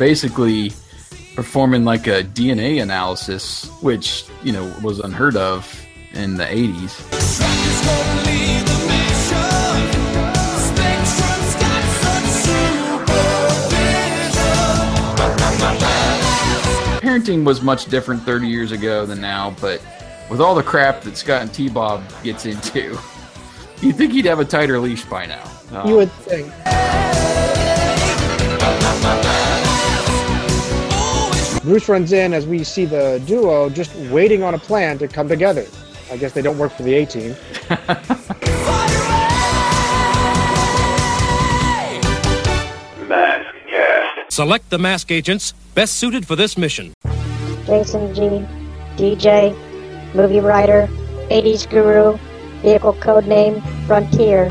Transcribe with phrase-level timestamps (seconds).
[0.00, 0.72] basically
[1.36, 8.10] performing like a DNA analysis, which you know was unheard of in the '80s.
[17.00, 19.82] Parenting was much different 30 years ago than now, but
[20.30, 22.98] with all the crap that Scott and T-Bob gets into,
[23.80, 25.44] you'd think he'd have a tighter leash by now.
[25.72, 26.52] Um, You would think.
[31.70, 35.28] Bruce runs in as we see the duo just waiting on a plan to come
[35.28, 35.64] together.
[36.10, 37.36] I guess they don't work for the A team.
[43.06, 44.32] Mask Cast.
[44.32, 46.92] Select the mask agents best suited for this mission.
[47.66, 48.44] Jason G,
[48.96, 49.56] DJ,
[50.12, 50.88] movie writer,
[51.30, 52.18] 80s guru,
[52.62, 54.48] vehicle code name Frontier.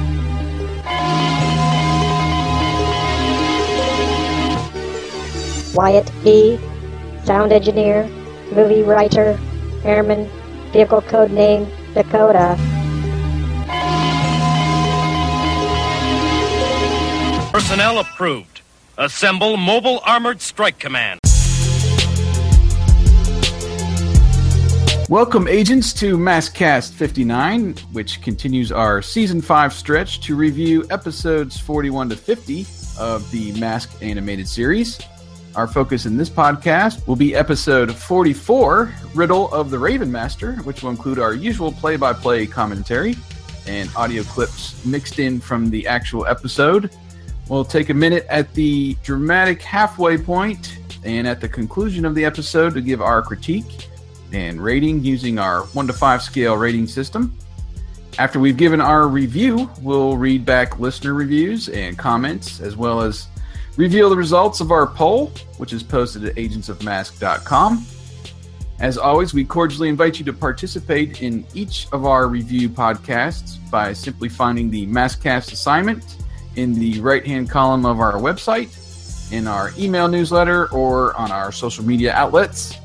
[5.75, 6.57] Wyatt B,
[7.29, 8.07] sound engineer,
[8.53, 9.39] movie writer,
[9.83, 10.27] airman,
[10.71, 12.57] vehicle code name Dakota.
[17.51, 18.61] Personnel approved.
[18.97, 21.19] Assemble Mobile Armored Strike Command.
[25.07, 32.09] Welcome, agents, to Maskcast 59, which continues our season 5 stretch to review episodes 41
[32.09, 32.65] to 50
[32.97, 34.99] of the Mask animated series.
[35.59, 40.81] Our focus in this podcast will be episode 44, Riddle of the Raven Master, which
[40.81, 43.17] will include our usual play by play commentary
[43.67, 46.95] and audio clips mixed in from the actual episode.
[47.49, 52.23] We'll take a minute at the dramatic halfway point and at the conclusion of the
[52.23, 53.89] episode to give our critique
[54.31, 57.37] and rating using our 1 to 5 scale rating system.
[58.17, 63.27] After we've given our review, we'll read back listener reviews and comments, as well as
[63.79, 65.27] reveal the results of our poll,
[65.57, 67.85] which is posted at agentsofmask.com.
[68.79, 73.93] As always, we cordially invite you to participate in each of our review podcasts by
[73.93, 76.17] simply finding the Maskcast assignment
[76.57, 81.49] in the right hand column of our website, in our email newsletter, or on our
[81.49, 82.75] social media outlets.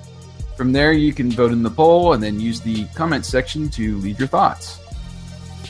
[0.57, 3.99] From there, you can vote in the poll and then use the comment section to
[3.99, 4.79] leave your thoughts.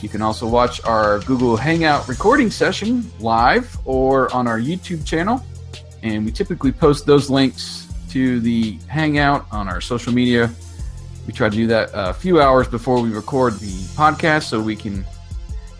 [0.01, 5.43] You can also watch our Google Hangout recording session live or on our YouTube channel.
[6.03, 10.49] And we typically post those links to the Hangout on our social media.
[11.25, 14.75] We try to do that a few hours before we record the podcast so we
[14.75, 15.05] can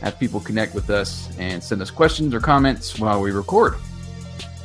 [0.01, 3.75] have people connect with us and send us questions or comments while we record.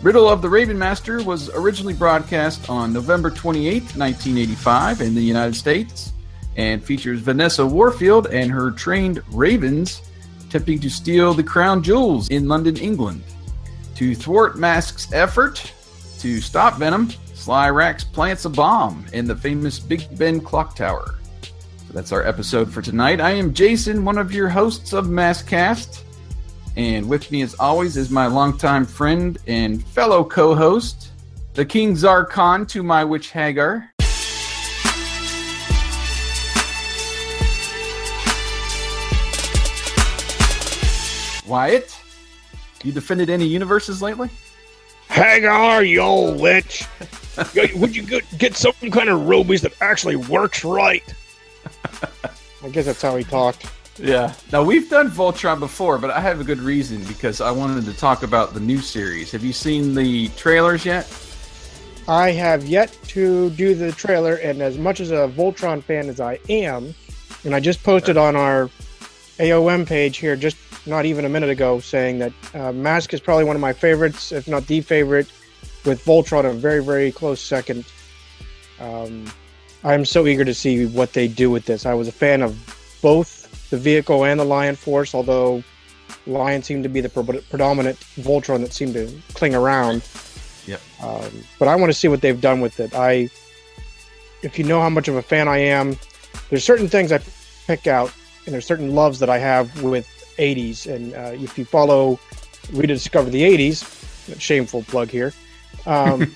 [0.02, 5.54] Riddle of the Raven Master was originally broadcast on November 28, 1985, in the United
[5.54, 6.14] States,
[6.60, 10.02] and features Vanessa Warfield and her trained ravens
[10.46, 13.22] attempting to steal the crown jewels in London, England.
[13.94, 15.72] To thwart Mask's effort
[16.18, 21.14] to stop Venom, Sly Rax plants a bomb in the famous Big Ben clock tower.
[21.40, 23.22] So that's our episode for tonight.
[23.22, 26.02] I am Jason, one of your hosts of Maskcast.
[26.76, 31.12] And with me, as always, is my longtime friend and fellow co host,
[31.54, 33.89] the King Zarkon to my witch Haggar.
[41.50, 41.98] Wyatt,
[42.84, 44.30] you defended any universes lately?
[45.08, 46.86] Haggar, you old witch.
[47.74, 51.02] Would you get, get some kind of rubies that actually works right?
[52.62, 53.66] I guess that's how he talked.
[53.98, 54.32] Yeah.
[54.52, 57.92] Now we've done Voltron before, but I have a good reason because I wanted to
[57.92, 59.32] talk about the new series.
[59.32, 61.12] Have you seen the trailers yet?
[62.06, 66.20] I have yet to do the trailer, and as much as a Voltron fan as
[66.20, 66.94] I am,
[67.44, 68.70] and I just posted on our
[69.40, 70.56] AOM page here just
[70.86, 74.32] not even a minute ago saying that uh, Mask is probably one of my favorites,
[74.32, 75.30] if not the favorite,
[75.84, 77.84] with Voltron a very, very close second.
[78.78, 79.24] Um,
[79.82, 81.86] I'm so eager to see what they do with this.
[81.86, 82.54] I was a fan of
[83.02, 85.62] both the vehicle and the Lion Force, although
[86.26, 90.06] Lion seemed to be the pre- predominant Voltron that seemed to cling around.
[90.66, 90.80] Yep.
[91.02, 92.94] Um, but I want to see what they've done with it.
[92.94, 93.30] I,
[94.42, 95.96] if you know how much of a fan I am,
[96.50, 97.20] there's certain things I
[97.66, 98.12] pick out,
[98.50, 100.92] and there's certain loves that I have with 80s.
[100.92, 102.18] And uh, if you follow
[102.72, 105.32] Rediscover the 80s, shameful plug here.
[105.86, 106.34] Um,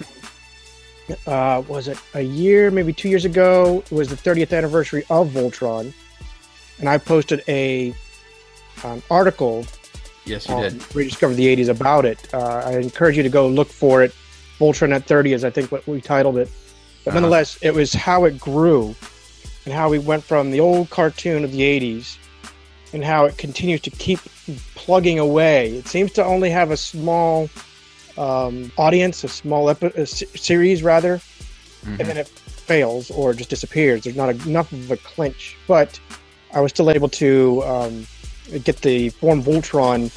[1.26, 3.82] uh, was it a year, maybe two years ago?
[3.84, 5.92] It was the 30th anniversary of Voltron,
[6.78, 7.92] and I posted a
[8.84, 9.66] an article
[10.24, 10.94] Yes, you did.
[10.94, 12.32] rediscover the 80s about it.
[12.32, 14.14] Uh, I encourage you to go look for it.
[14.60, 16.48] Voltron at 30 is, I think, what we titled it.
[17.04, 17.20] But Uh-huh.
[17.20, 18.94] nonetheless, it was how it grew
[19.64, 22.16] and how we went from the old cartoon of the 80s
[22.92, 24.20] and how it continues to keep
[24.74, 25.70] plugging away.
[25.76, 27.48] It seems to only have a small
[28.16, 31.20] um, audience, a small epi- a se- series rather,
[31.84, 31.98] Mhm.
[32.00, 34.04] and then it fails or just disappears.
[34.04, 35.98] There's not enough of a clinch, but
[36.52, 38.06] I was still able to um,
[38.62, 40.10] get the Form Voltron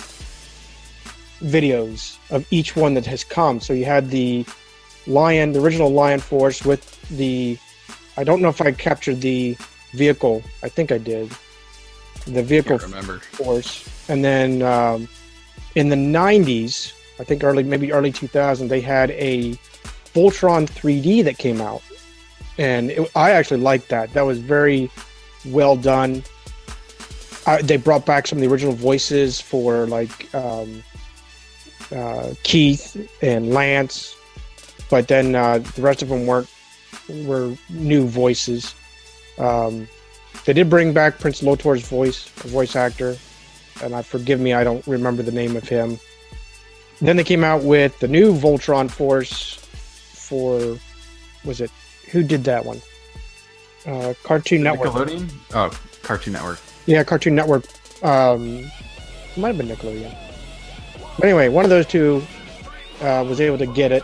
[1.43, 3.59] videos of each one that has come.
[3.59, 4.45] So you had the
[5.07, 7.57] Lion, the original Lion Force with the.
[8.17, 9.55] I don't know if I captured the
[9.93, 10.43] vehicle.
[10.63, 11.31] I think I did.
[12.25, 12.79] The vehicle.
[13.19, 15.07] Force, and then um,
[15.75, 19.53] in the '90s, I think early, maybe early 2000, they had a
[20.13, 21.81] Voltron 3D that came out,
[22.57, 24.11] and it, I actually liked that.
[24.13, 24.89] That was very
[25.45, 26.23] well done.
[27.45, 30.83] I, they brought back some of the original voices for like um,
[31.95, 34.15] uh, Keith and Lance,
[34.89, 36.49] but then uh, the rest of them weren't
[37.09, 38.73] were new voices.
[39.37, 39.87] Um,
[40.45, 43.17] they did bring back Prince Lotor's voice, a voice actor,
[43.83, 45.99] and I forgive me, I don't remember the name of him.
[46.99, 49.55] Then they came out with the new Voltron Force
[50.13, 50.77] for
[51.45, 51.71] was it
[52.11, 52.81] who did that one?
[53.85, 54.89] Uh, Cartoon Network.
[54.89, 55.31] Nickelodeon?
[55.53, 55.71] Oh,
[56.01, 56.59] Cartoon Network.
[56.85, 57.65] Yeah, Cartoon Network.
[58.03, 60.15] Um, it might have been Nickelodeon.
[61.17, 62.23] But anyway, one of those two
[63.01, 64.03] uh, was able to get it,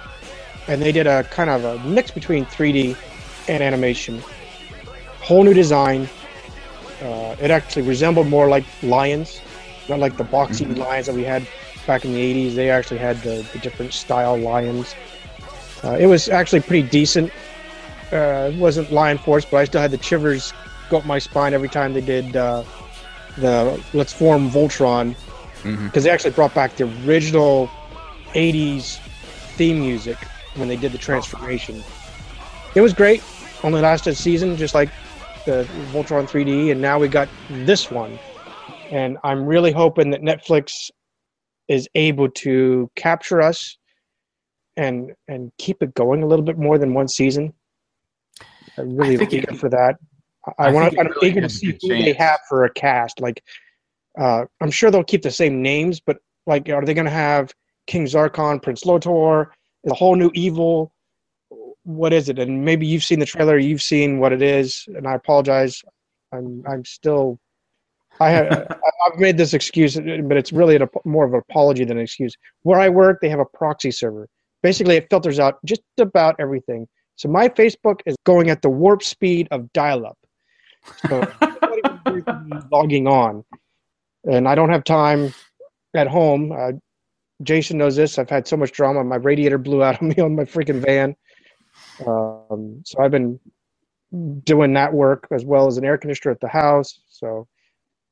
[0.68, 2.96] and they did a kind of a mix between 3D
[3.48, 4.22] and animation.
[5.22, 6.08] Whole new design.
[7.02, 9.42] Uh, it actually resembled more like lions,
[9.90, 11.46] not like the boxy lions that we had
[11.86, 12.56] back in the 80s.
[12.56, 14.96] They actually had the, the different style lions.
[15.84, 17.32] Uh, it was actually pretty decent.
[18.12, 20.54] Uh, it wasn't Lion Force, but I still had the chivers
[20.90, 22.64] go up my spine every time they did uh,
[23.38, 25.16] the Let's Form Voltron
[25.64, 25.86] Mhm.
[25.86, 27.70] because they actually brought back the original
[28.36, 29.00] 80s
[29.56, 30.18] theme music
[30.56, 31.84] when they did the transformation.
[32.76, 33.24] It was great.
[33.64, 34.90] Only lasted a season, just like
[35.46, 38.18] the Voltron 3D, and now we got this one.
[38.92, 40.90] And I'm really hoping that Netflix
[41.68, 43.78] is able to capture us
[44.76, 47.54] and and keep it going a little bit more than one season.
[48.78, 49.96] I'm really it- eager for that.
[50.60, 53.22] I, I want I'm really eager to see who they have for a cast.
[53.22, 53.42] Like,
[54.20, 57.54] uh, I'm sure they'll keep the same names, but like, are they going to have
[57.88, 59.54] King Zarkon, Prince Lotor,
[59.90, 60.94] a whole new evil?
[61.84, 62.40] What is it?
[62.40, 65.84] And maybe you've seen the trailer, you've seen what it is, and I apologize.
[66.32, 67.40] I'm I'm still.
[68.20, 71.98] I have I've made this excuse, but it's really an, more of an apology than
[71.98, 72.36] an excuse.
[72.62, 74.28] Where I work, they have a proxy server.
[74.62, 76.88] Basically, it filters out just about everything.
[77.16, 80.18] So my Facebook is going at the warp speed of dial-up.
[81.08, 83.44] So it's not even worth me logging on,
[84.24, 85.34] and I don't have time
[85.94, 86.52] at home.
[86.52, 86.72] Uh,
[87.42, 88.20] Jason knows this.
[88.20, 89.04] I've had so much drama.
[89.04, 91.16] My radiator blew out on me on my freaking van.
[92.06, 93.40] Um, so I've been
[94.44, 97.00] doing that work as well as an air conditioner at the house.
[97.10, 97.48] So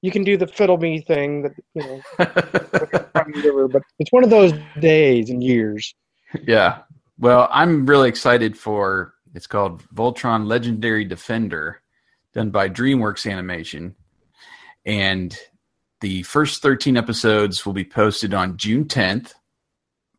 [0.02, 2.02] you can do the fiddle me thing that you know,
[3.68, 5.94] but it's one of those days and years.
[6.44, 6.80] yeah.
[7.20, 11.82] Well, I'm really excited for it's called Voltron Legendary Defender,
[12.34, 13.96] done by DreamWorks Animation.
[14.86, 15.38] And
[16.02, 19.34] the first 13 episodes will be posted on June 10th.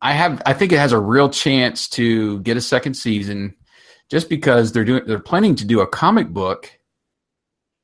[0.01, 3.55] I have I think it has a real chance to get a second season
[4.09, 6.71] just because they're doing they're planning to do a comic book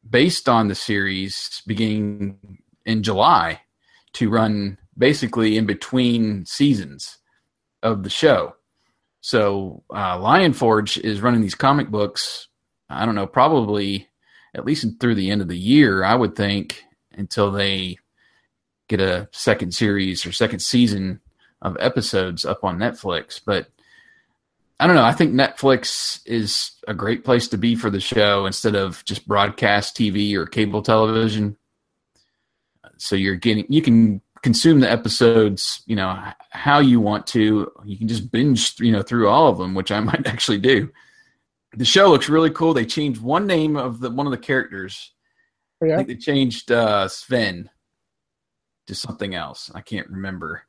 [0.09, 2.37] based on the series beginning
[2.85, 3.61] in July
[4.13, 7.17] to run basically in between seasons
[7.83, 8.55] of the show.
[9.21, 12.47] So uh, Lion Forge is running these comic books.
[12.89, 14.07] I don't know, probably
[14.55, 16.83] at least through the end of the year, I would think,
[17.19, 17.97] until they
[18.87, 21.21] get a second series or second season
[21.61, 23.39] of episodes up on Netflix.
[23.45, 23.67] But
[24.79, 25.03] I don't know.
[25.03, 29.27] I think Netflix is a great place to be for the show instead of just
[29.27, 31.57] broadcast TV or cable television.
[32.97, 36.17] So you're getting you can consume the episodes, you know,
[36.51, 37.71] how you want to.
[37.85, 40.89] You can just binge, you know, through all of them, which I might actually do.
[41.75, 42.73] The show looks really cool.
[42.73, 45.11] They changed one name of the one of the characters.
[45.81, 45.95] I Yeah.
[45.97, 47.69] think they changed uh, Sven
[48.87, 49.71] to something else.
[49.73, 50.63] I can't remember.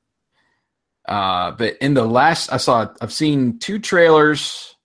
[1.08, 4.76] Uh, but in the last, I saw, I've seen two trailers.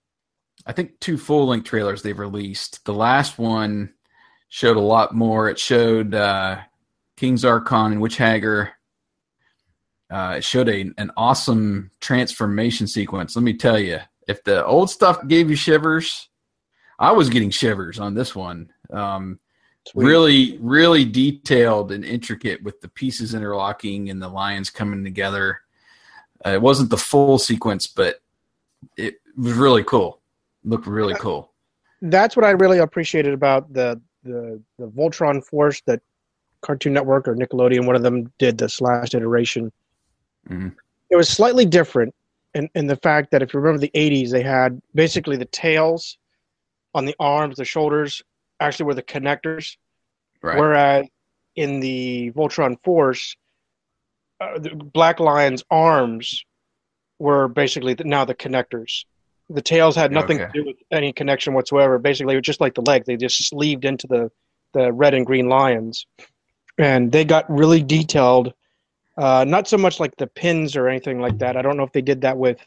[0.66, 2.84] I think two full length trailers they've released.
[2.84, 3.92] The last one
[4.48, 5.48] showed a lot more.
[5.48, 6.58] It showed uh,
[7.16, 8.72] King Zarkon and Witch Haggar.
[10.10, 13.36] Uh, it showed a, an awesome transformation sequence.
[13.36, 16.28] Let me tell you, if the old stuff gave you shivers,
[16.98, 18.72] I was getting shivers on this one.
[18.90, 19.38] Um,
[19.86, 20.04] Sweet.
[20.04, 25.60] really really detailed and intricate with the pieces interlocking and the lines coming together
[26.44, 28.20] uh, it wasn't the full sequence but
[28.96, 30.20] it was really cool
[30.64, 31.52] looked really cool
[32.02, 36.00] that's what I really appreciated about the the the Voltron Force that
[36.60, 39.72] Cartoon Network or Nickelodeon, one of them did this last iteration.
[40.48, 40.74] Mhm.
[41.10, 42.14] it was slightly different
[42.54, 46.18] in, in the fact that if you remember the 80s, they had basically the tails
[46.94, 48.22] on the arms, the shoulders
[48.60, 49.76] actually were the connectors.
[50.42, 50.58] Right.
[50.58, 51.06] Whereas
[51.56, 53.36] in the Voltron Force,
[54.40, 56.44] uh, the Black Lion's arms
[57.18, 59.04] were basically the, now the connectors.
[59.48, 60.50] The tails had nothing Okay.
[60.52, 61.98] to do with any connection whatsoever.
[61.98, 64.30] Basically, it was just like the leg; they just sleeved into the
[64.72, 66.06] the red and green lions,
[66.78, 68.52] and they got really detailed.
[69.16, 71.56] Uh, not so much like the pins or anything like that.
[71.56, 72.60] I don't know if they did that with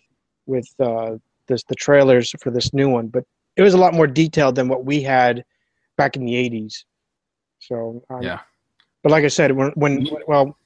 [0.47, 1.17] with uh,
[1.47, 4.67] this the trailers for this new one, but it was a lot more detailed than
[4.69, 5.43] what we had
[5.99, 6.85] back in the '80s.
[7.59, 8.39] So um, Yeah.
[9.03, 10.57] but like I said, when when well,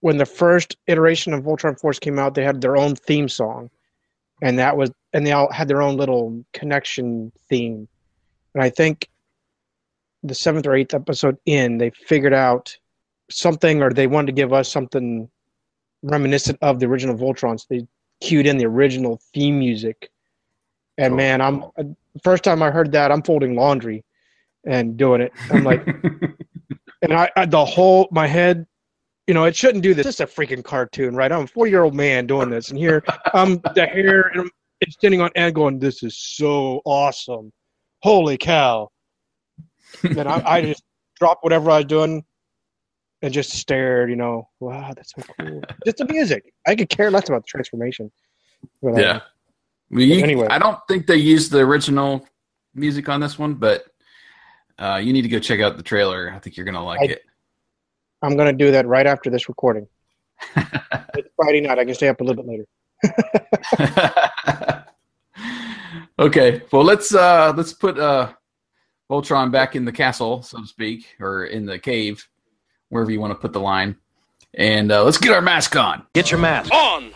[0.00, 3.68] when the first iteration of Voltron Force came out, they had their own theme song,
[4.40, 7.88] and that was and they all had their own little connection theme,
[8.54, 9.08] and I think
[10.22, 12.76] the seventh or eighth episode in, they figured out
[13.30, 15.28] something, or they wanted to give us something
[16.02, 17.58] reminiscent of the original Voltron.
[17.58, 17.86] So they
[18.20, 20.10] cued in the original theme music,
[20.96, 21.64] and man, I'm
[22.22, 24.04] first time I heard that, I'm folding laundry
[24.66, 25.32] and doing it.
[25.50, 25.86] I'm like
[27.02, 28.66] and I, I the whole my head
[29.26, 30.06] you know it shouldn't do this.
[30.06, 31.30] It's just a freaking cartoon right?
[31.30, 33.02] I'm a 40 year old man doing this and here
[33.32, 34.50] i'm the hair and I'm
[34.80, 37.52] extending on end going this is so awesome.
[38.02, 38.88] Holy cow.
[40.02, 40.82] And I, I just
[41.18, 42.24] dropped whatever i was doing
[43.22, 44.48] and just stared you know.
[44.60, 45.62] Wow that's so cool.
[45.84, 46.52] Just the music.
[46.66, 48.10] I could care less about the transformation.
[48.82, 49.20] But, uh, yeah.
[49.90, 50.46] Well, you- Anyway.
[50.50, 52.26] I don't think they used the original
[52.74, 53.84] music on this one, but
[54.80, 56.32] uh, you need to go check out the trailer.
[56.34, 57.22] I think you're gonna like I- it.
[58.22, 59.86] i'm going to do that right after this recording
[60.56, 62.66] it's friday night i can stay up a little bit later
[66.18, 68.32] okay, well let's uh let's put uh
[69.10, 72.28] Voltron back in the castle, so to speak, or in the cave,
[72.90, 73.96] wherever you want to put the line,
[74.54, 76.06] and uh, let's get our mask on.
[76.14, 77.12] Get your mask on.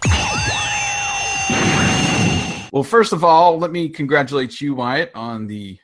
[2.73, 5.79] Well, first of all, let me congratulate you, Wyatt, on the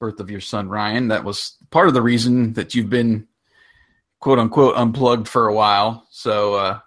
[0.00, 1.08] birth of your son Ryan.
[1.08, 3.28] That was part of the reason that you've been
[4.18, 6.06] quote unquote unplugged for a while.
[6.10, 6.80] So uh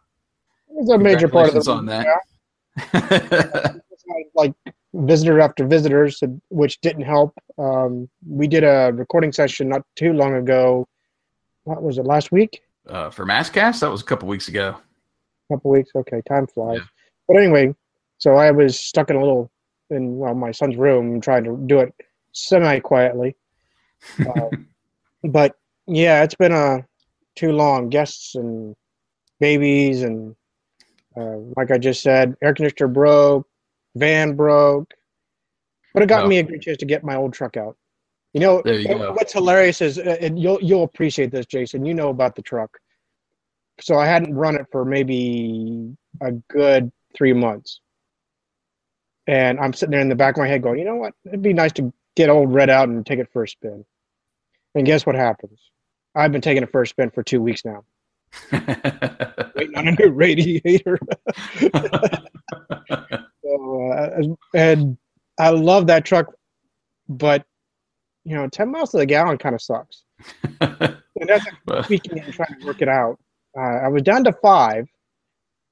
[0.70, 3.82] it was a major part of the on that.
[4.36, 4.54] like
[4.94, 7.34] visitor after visitors, which didn't help.
[7.58, 10.88] Um, we did a recording session not too long ago.
[11.64, 12.06] What was it?
[12.06, 12.64] Last week?
[12.88, 14.76] uh, for Maskcast, that was a couple weeks ago.
[15.50, 15.92] A couple weeks.
[15.96, 16.80] Okay, time flies.
[16.80, 16.86] Yeah.
[17.28, 17.76] But anyway,
[18.18, 19.52] so I was stuck in a little
[19.90, 21.94] in well my son's room trying to do it
[22.34, 23.36] semi quietly.
[24.20, 24.50] Uh,
[25.24, 25.56] but
[25.88, 26.82] yeah, it's been uh,
[27.36, 27.90] too long.
[27.90, 28.76] Guests and
[29.40, 30.36] babies and
[31.16, 33.48] uh, like I just said, air conditioner broke,
[33.96, 34.94] van broke.
[35.94, 36.28] But it got Oh.
[36.28, 37.78] me a great chance to get my old truck out.
[38.34, 39.14] You know, you go.
[39.14, 41.86] what's hilarious is, uh, and you'll you'll appreciate this, Jason.
[41.86, 42.80] You know about the truck.
[43.80, 47.80] So I hadn't run it for maybe a good three months,
[49.28, 51.14] and I'm sitting there in the back of my head going, you know what?
[51.28, 53.86] It'd be nice to get old red out and take it for a spin.
[54.76, 55.60] And guess what happens?
[56.16, 57.84] I've been taking it for a spin for two weeks now,
[58.52, 61.00] waiting on a new radiator.
[63.44, 64.98] So, uh, and
[65.40, 66.34] I love that truck,
[67.10, 67.46] but
[68.24, 70.04] you know, ten miles to the gallon kind of sucks.
[70.62, 73.20] And that's it and trying to work it out.
[73.58, 74.88] Uh, I was down to five,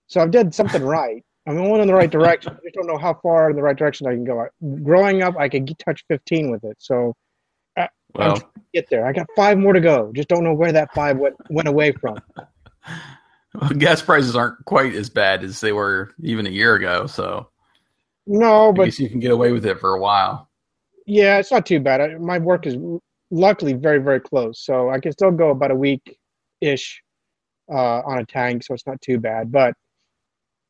[0.07, 1.23] so I've did something right.
[1.47, 2.53] I'm going in the right direction.
[2.53, 4.47] I just don't know how far in the right direction I can go.
[4.83, 7.15] Growing up, I could get, touch 15 with it, so
[8.15, 8.41] well,
[8.73, 9.05] get there.
[9.05, 10.11] I got five more to go.
[10.13, 12.17] Just don't know where that five went went away from.
[13.77, 17.49] gas prices aren't quite as bad as they were even a year ago, so
[18.27, 20.49] No, but you can get away with it for a while.
[21.05, 22.01] Yeah, it's not too bad.
[22.01, 22.77] I, my work is
[23.29, 26.17] luckily very, very close, so I can still go about a week
[26.61, 27.01] ish
[27.69, 29.51] uh, on a tank, so it's not too bad.
[29.51, 29.73] But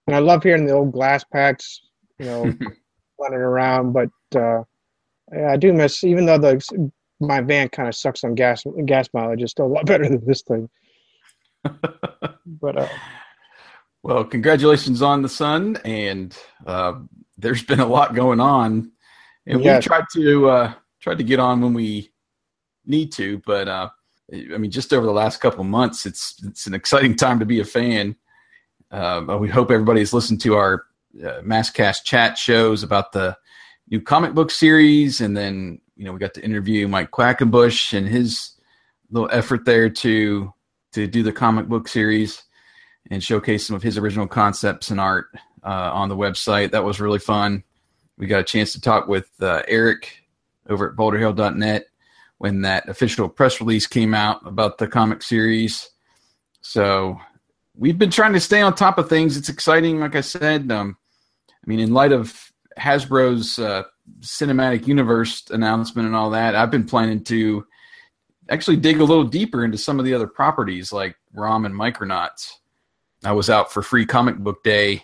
[0.08, 1.82] and I love hearing the old glass packs,
[2.20, 2.44] you know,
[3.20, 3.94] running around.
[3.94, 4.64] But uh,
[5.34, 9.10] yeah, I do miss, even though the my van kind of sucks on gas gas
[9.14, 10.70] mileage, it's still a lot better than this thing.
[11.64, 12.88] but uh,
[14.04, 16.94] Well, congratulations on the sun, and uh,
[17.38, 18.92] there's been a lot going on,
[19.46, 19.84] and Yes.
[19.84, 22.12] we tried to uh, tried to get on when we
[22.86, 23.90] need to, but uh,
[24.34, 27.60] I mean, just over the last couple months, it's it's an exciting time to be
[27.60, 28.16] a fan.
[28.92, 30.86] But we hope everybody's listened to our
[31.20, 33.38] uh, Maskcast chat shows about the
[33.90, 38.08] new comic book series, and then you know we got to interview Mike Quackenbush and
[38.08, 38.52] his
[39.10, 40.54] little effort there to
[40.94, 42.44] to do the comic book series
[43.10, 45.28] and showcase some of his original concepts and art
[45.64, 46.72] uh, on the website.
[46.72, 47.64] That was really fun.
[48.18, 50.24] We got a chance to talk with uh, Eric
[50.70, 51.86] over at boulderhill.net
[52.38, 55.90] when that official press release came out about the comic series.
[56.62, 57.20] So
[57.76, 59.38] we've been trying to stay on top of things.
[59.38, 60.72] It's exciting, like I said.
[60.72, 60.98] Um,
[61.50, 63.84] I mean, in light of Hasbro's uh,
[64.22, 67.66] cinematic universe announcement and all that, I've been planning to
[68.50, 72.52] actually dig a little deeper into some of the other properties like ROM and Micronauts.
[73.24, 75.04] I was out for free comic book day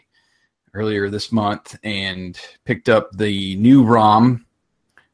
[0.74, 4.45] earlier this month and picked up the new ROM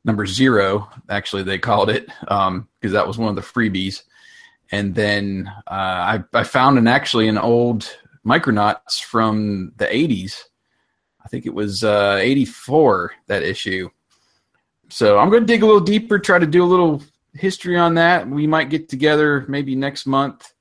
[0.05, 0.89] number zero.
[1.09, 4.03] Actually, they called it because um, that was one of the freebies.
[4.71, 10.43] And then uh, I, I found an actually an old Micronauts from the 80s.
[11.23, 13.89] I think it was uh, 84 that issue.
[14.89, 17.01] So I'm going to dig a little deeper, try to do a little
[17.33, 18.27] history on that.
[18.27, 20.53] We might get together maybe next month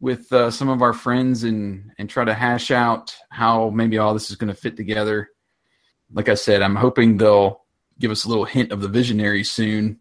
[0.00, 4.14] with uh, some of our friends and and try to hash out how maybe all
[4.14, 5.30] this is going to fit together.
[6.12, 7.64] Like I said, I'm hoping they'll
[7.98, 10.00] give us a little hint of the visionary soon,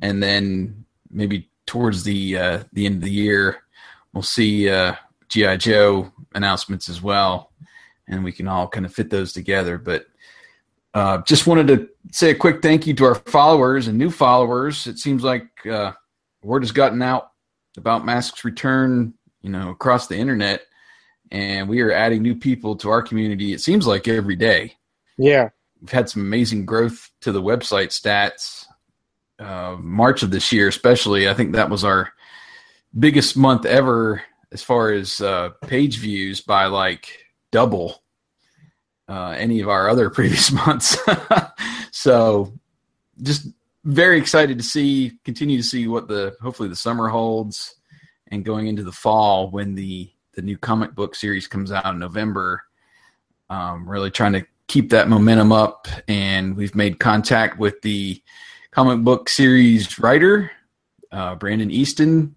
[0.00, 3.62] and then maybe towards the uh, the end of the year,
[4.12, 4.94] we'll see uh,
[5.28, 7.52] GI Joe announcements as well,
[8.08, 9.78] and we can all kind of fit those together.
[9.78, 10.06] But
[10.94, 14.86] uh, just wanted to say a quick thank you to our followers and new followers.
[14.86, 15.92] It seems like uh,
[16.42, 17.30] word has gotten out
[17.76, 20.62] about Mask's return, you know, across the internet,
[21.30, 23.52] and we are adding new people to our community.
[23.52, 24.74] It seems like every day.
[25.16, 25.48] Yeah,
[25.80, 28.66] we've had some amazing growth to the website stats.
[29.38, 32.12] Uh, March of this year, especially, I think that was our
[32.98, 34.22] biggest month ever
[34.52, 38.02] as far as uh, page views by like double
[39.08, 40.96] uh, any of our other previous months.
[41.90, 42.52] so,
[43.22, 43.48] just
[43.84, 47.74] very excited to see, continue to see what the hopefully the summer holds,
[48.28, 51.98] and going into the fall when the the new comic book series comes out in
[51.98, 52.62] November.
[53.50, 55.86] Um, really trying to keep that momentum up.
[56.08, 58.22] And we've made contact with the
[58.72, 60.50] comic book series writer,
[61.12, 62.34] uh, Brandon Easton.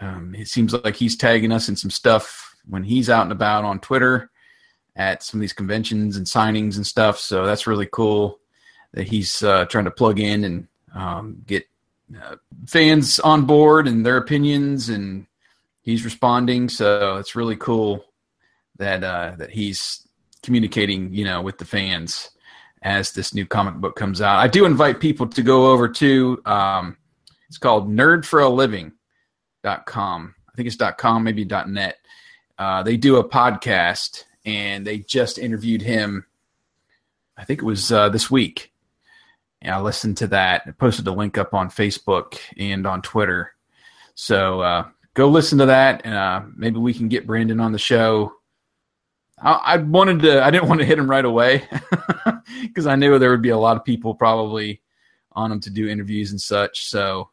[0.00, 3.64] Um, it seems like he's tagging us in some stuff when he's out and about
[3.64, 4.30] on Twitter
[4.96, 7.18] at some of these conventions and signings and stuff.
[7.18, 8.40] So that's really cool
[8.92, 11.68] that he's uh, trying to plug in and um, get
[12.20, 12.36] uh,
[12.66, 15.26] fans on board and their opinions, and
[15.82, 16.68] he's responding.
[16.70, 18.04] So it's really cool
[18.78, 20.06] that uh, that he's
[20.42, 22.30] communicating, you know, with the fans
[22.82, 24.38] as this new comic book comes out.
[24.38, 26.96] I do invite people to go over to um,
[27.48, 28.92] it's called nerdforaliving.com.
[29.64, 31.96] I think it's .com, maybe .net.
[32.58, 36.26] Uh, they do a podcast and they just interviewed him.
[37.36, 38.72] I think it was uh, this week.
[39.60, 40.62] And I listened to that.
[40.66, 43.54] I posted a link up on Facebook and on Twitter.
[44.14, 47.78] So uh, go listen to that, and uh, maybe we can get Brandon on the
[47.78, 48.34] show
[49.42, 50.42] I, wanted to.
[50.42, 51.66] I didn't want to hit him right away
[52.62, 54.80] because I knew there would be a lot of people probably
[55.32, 56.86] on him to do interviews and such.
[56.86, 57.30] So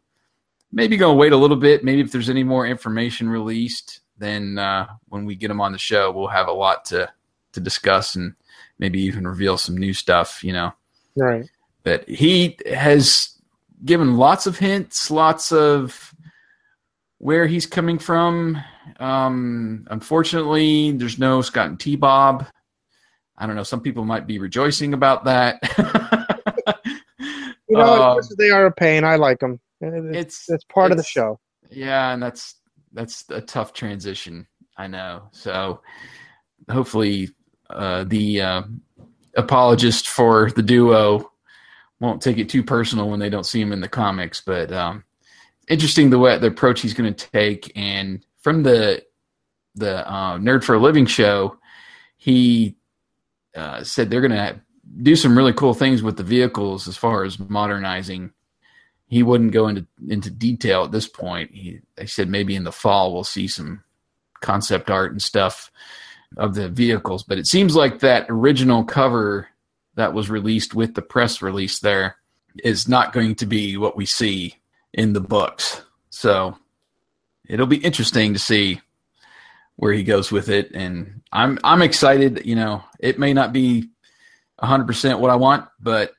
[0.72, 1.84] maybe gonna wait a little bit.
[1.84, 5.78] Maybe if there's any more information released, then uh, when we get him on the
[5.78, 7.10] show, we'll have a lot to
[7.54, 8.36] to discuss and
[8.78, 10.44] maybe even reveal some new stuff.
[10.44, 10.74] You know,
[11.16, 11.46] right?
[11.84, 13.40] But he has
[13.86, 16.14] given lots of hints, lots of
[17.20, 18.62] where he's coming from
[19.00, 22.46] um, unfortunately, there's no Scott and T Bob.
[23.38, 23.64] I don't know.
[23.64, 25.60] Some people might be rejoicing about that.
[27.68, 29.04] you know, uh, they are a pain.
[29.04, 29.60] I like them.
[29.82, 31.40] It's it's part it's, of the show.
[31.70, 32.56] Yeah, and that's
[32.94, 34.46] that's a tough transition.
[34.78, 35.30] I know.
[35.32, 35.82] So
[36.70, 37.30] hopefully,
[37.70, 38.62] uh, the uh,
[39.36, 41.32] apologist for the duo
[42.00, 44.42] won't take it too personal when they don't see him in the comics.
[44.42, 45.04] But um,
[45.68, 49.04] interesting the way the approach he's going to take, and from the
[49.76, 51.58] the uh, Nerd for a Living show,
[52.18, 52.76] he
[53.56, 54.60] uh, said they're going to
[55.02, 58.32] do some really cool things with the vehicles as far as modernizing.
[59.08, 61.52] He wouldn't go into into detail at this point.
[61.54, 63.84] He they said maybe in the fall we'll see some
[64.42, 65.72] concept art and stuff
[66.38, 69.48] of the vehicles, but it seems like that original cover
[69.96, 72.18] that was released with the press release there
[72.64, 74.56] is not going to be what we see
[74.94, 75.82] in the books.
[76.12, 76.56] So
[77.50, 78.80] it'll be interesting to see
[79.76, 80.72] where he goes with it.
[80.74, 82.46] And I'm I'm excited.
[82.46, 83.90] You know, it may not be
[84.60, 86.14] 100 percent what I want, but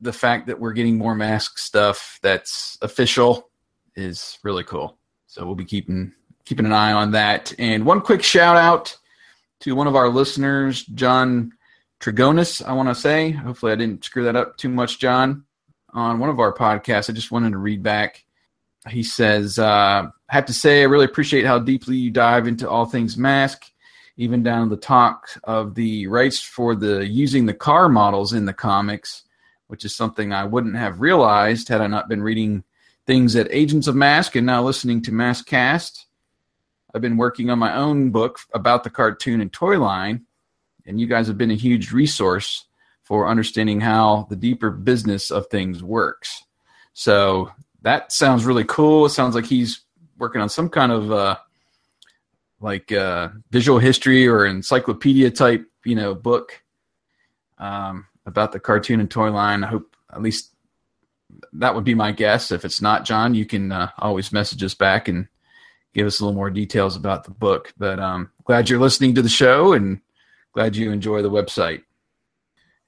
[0.00, 3.50] the fact that we're getting more mask stuff that's official
[3.96, 4.98] is really cool.
[5.26, 6.12] So we'll be keeping
[6.44, 7.52] keeping an eye on that.
[7.58, 8.96] And one quick shout out
[9.60, 11.52] to one of our listeners, John
[12.00, 12.64] Trigonis.
[12.64, 15.44] I want to say, hopefully, I didn't screw that up too much, John.
[15.94, 18.26] On one of our podcasts, I just wanted to read back
[18.90, 22.68] he says, uh, I have to say, I really appreciate how deeply you dive into
[22.68, 23.70] all things mask,
[24.16, 28.44] even down to the talk of the rights for the using the car models in
[28.44, 29.22] the comics,
[29.68, 32.64] which is something I wouldn't have realized had I not been reading
[33.06, 36.06] things at Agents of Mask and now listening to Mask Cast.
[36.92, 40.26] I've been working on my own book about the cartoon and toy line,
[40.86, 42.66] and you guys have been a huge resource
[43.04, 46.42] for understanding how the deeper business of things works.
[46.94, 49.06] So that sounds really cool.
[49.06, 49.85] It sounds like he's
[50.18, 51.36] working on some kind of uh,
[52.60, 56.62] like uh, visual history or encyclopedia type, you know, book
[57.58, 59.64] um, about the cartoon and toy line.
[59.64, 60.52] I hope at least
[61.52, 62.50] that would be my guess.
[62.50, 65.28] If it's not John, you can uh, always message us back and
[65.94, 67.72] give us a little more details about the book.
[67.76, 70.00] But um, glad you're listening to the show and
[70.52, 71.82] glad you enjoy the website.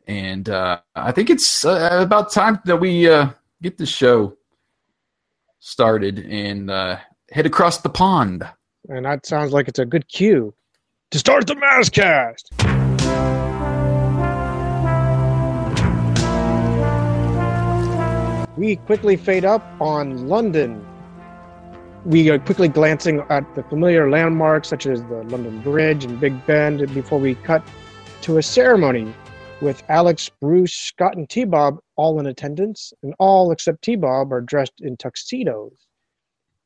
[0.06, 4.36] And uh, I think it's uh, about time that we uh, get the show
[5.58, 6.98] started and uh,
[7.32, 8.48] head across the pond.
[8.88, 10.54] And that sounds like it's a good cue.
[11.10, 12.44] To start the Maskcast.
[18.56, 20.84] We quickly fade up on London.
[22.04, 26.46] We are quickly glancing at the familiar landmarks such as the London Bridge and Big
[26.46, 27.62] Ben before we cut
[28.22, 29.14] to a ceremony
[29.60, 34.32] with Alex, Bruce, Scott, and T Bob all in attendance, and all except T Bob
[34.32, 35.87] are dressed in tuxedos.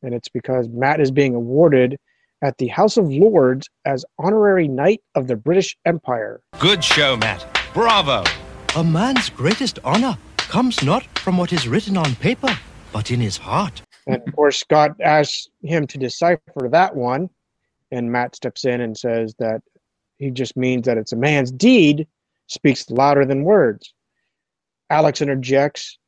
[0.02, 1.98] And it's because Matt is being awarded
[2.42, 6.40] at the House of Lords as honorary Knight of the British Empire.
[6.58, 7.46] Good show, Matt.
[7.72, 8.24] Bravo.
[8.76, 12.58] A man's greatest honor comes not from what is written on paper,
[12.92, 13.82] but in his heart.
[14.06, 17.30] And of course, Scott asks him to decipher that one,
[17.92, 19.62] and Matt steps in and says that
[20.18, 22.06] he just means that it's a man's deed
[22.48, 23.94] speaks louder than words.
[24.90, 25.98] Alex interjects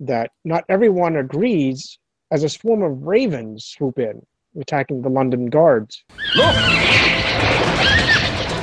[0.00, 1.98] that not everyone agrees
[2.34, 4.20] as a swarm of ravens swoop in,
[4.60, 6.02] attacking the London guards.
[6.34, 6.52] Look!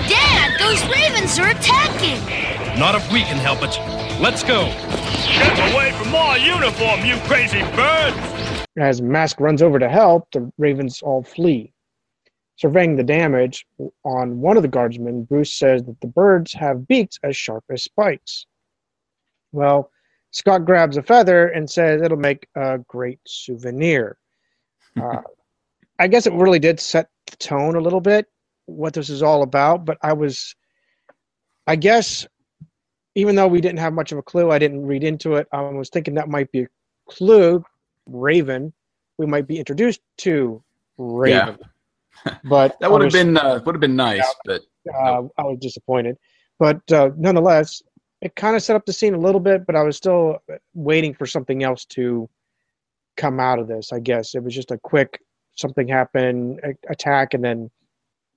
[0.09, 2.19] Dad, those ravens are attacking!
[2.77, 3.79] Not if we can help it.
[4.19, 4.65] Let's go.
[4.65, 8.13] Get away from my uniform, you crazy bird!
[8.77, 11.71] As Mask runs over to help, the ravens all flee.
[12.57, 13.65] Surveying the damage
[14.03, 17.83] on one of the guardsmen, Bruce says that the birds have beaks as sharp as
[17.83, 18.45] spikes.
[19.53, 19.91] Well,
[20.31, 24.17] Scott grabs a feather and says it'll make a great souvenir.
[25.01, 25.21] Uh,
[25.99, 28.27] I guess it really did set the tone a little bit,
[28.65, 30.53] what this is all about, but I was,
[31.65, 32.27] I guess,
[33.15, 35.47] even though we didn't have much of a clue, I didn't read into it.
[35.53, 36.67] I was thinking that might be a
[37.07, 37.63] clue,
[38.05, 38.73] Raven.
[39.17, 40.61] We might be introduced to
[40.97, 41.57] Raven.
[42.25, 42.33] Yeah.
[42.43, 44.61] But That would have been uh, would have been nice, but
[44.93, 46.17] uh, I was disappointed.
[46.59, 47.81] But uh, nonetheless,
[48.21, 50.37] it kind of set up the scene a little bit, but I was still
[50.73, 52.29] waiting for something else to
[53.17, 53.91] come out of this.
[53.91, 55.19] I guess it was just a quick
[55.55, 57.69] something happened, a- attack, and then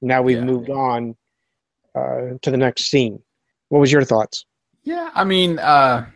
[0.01, 0.44] now we've Yeah.
[0.44, 1.16] moved on
[1.94, 3.23] uh, to the next scene.
[3.68, 4.44] What was your thoughts?
[4.83, 6.07] Yeah, I mean, uh,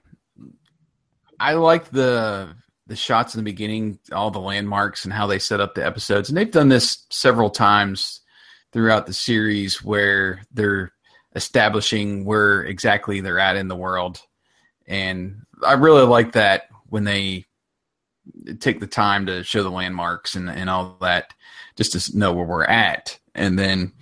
[1.41, 2.55] I like the
[2.89, 6.29] the shots in the beginning, all the landmarks and how they set up the episodes,
[6.31, 8.23] and they've done this several times
[8.73, 10.91] throughout the series where they're
[11.35, 14.21] establishing where exactly they're at in the world,
[14.87, 17.47] and I really like that when they
[18.61, 21.33] take the time to show the landmarks and and all that,
[21.77, 23.93] just to know where we're at, and then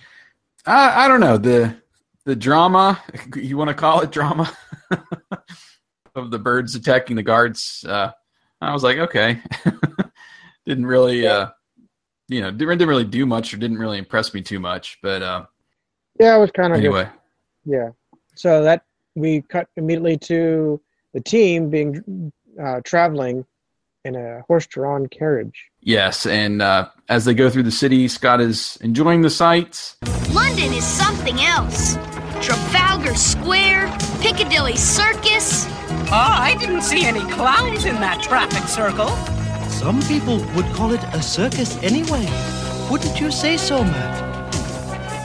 [0.66, 1.76] I, I don't know the
[2.24, 3.00] the drama
[3.36, 4.52] you want to call it drama?
[6.14, 8.10] Of the birds attacking the guards uh
[8.62, 9.38] i was like okay.
[10.64, 11.50] Didn't really uh
[12.28, 15.20] you know didn't, didn't really do much or didn't really impress me too much but
[15.20, 15.44] uh
[16.20, 17.08] Yeah, it was kind of anyway
[17.64, 17.90] Yeah.
[18.34, 18.82] So that
[19.14, 20.80] we cut immediately to
[21.14, 23.44] the team being uh, traveling
[24.04, 25.58] in a horse-drawn carriage.
[25.80, 29.96] yes and uh as they go through the city scott is enjoying the sights
[30.32, 31.94] London is something else.
[32.44, 33.86] Trafalgar Square,
[34.20, 35.64] Piccadilly Circus.
[36.10, 39.08] Ah, I didn't see any clowns in that traffic circle.
[39.70, 42.26] Some people would call it a circus anyway.
[42.90, 44.25] Wouldn't you say so, Matt?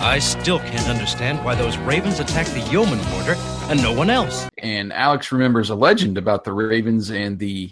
[0.04, 3.36] I still can't understand why those ravens attacked the yeoman warder
[3.70, 4.50] and no one else.
[4.58, 7.72] and alex remembers a legend about the ravens and the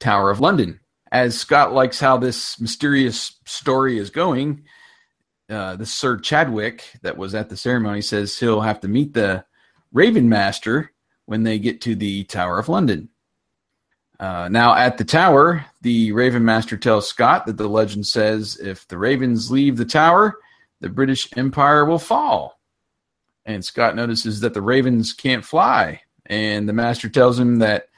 [0.00, 0.80] tower of london
[1.12, 4.64] as scott likes how this mysterious story is going
[5.48, 9.44] uh, the Sir Chadwick that was at the ceremony says he'll have to meet the
[9.92, 10.92] Raven Master
[11.26, 13.08] when they get to the Tower of London.
[14.18, 18.88] Uh, now, at the tower, the Raven Master tells Scott that the legend says if
[18.88, 20.34] the ravens leave the tower,
[20.80, 22.60] the British Empire will fall.
[23.44, 26.02] And Scott notices that the ravens can't fly.
[26.26, 27.88] And the Master tells him that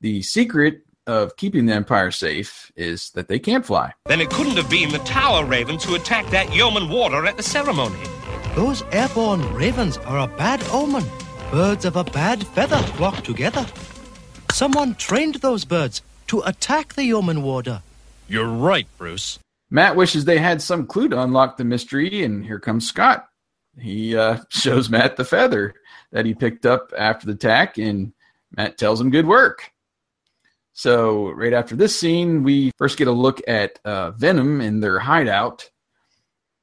[0.00, 3.92] the secret of keeping the Empire safe is that they can't fly.
[4.06, 7.42] Then it couldn't have been the tower ravens who attacked that yeoman warder at the
[7.42, 7.98] ceremony.
[8.54, 11.04] Those airborne ravens are a bad omen.
[11.50, 13.66] Birds of a bad feather flock together.
[14.52, 17.82] Someone trained those birds to attack the yeoman warder.
[18.28, 19.38] You're right, Bruce.
[19.72, 23.26] Matt wishes they had some clue to unlock the mystery, and here comes Scott.
[23.80, 25.74] He uh, shows Matt the feather
[26.12, 28.12] that he picked up after the attack, and
[28.54, 29.72] Matt tells him good work.
[30.74, 34.98] So, right after this scene, we first get a look at uh, Venom in their
[34.98, 35.70] hideout.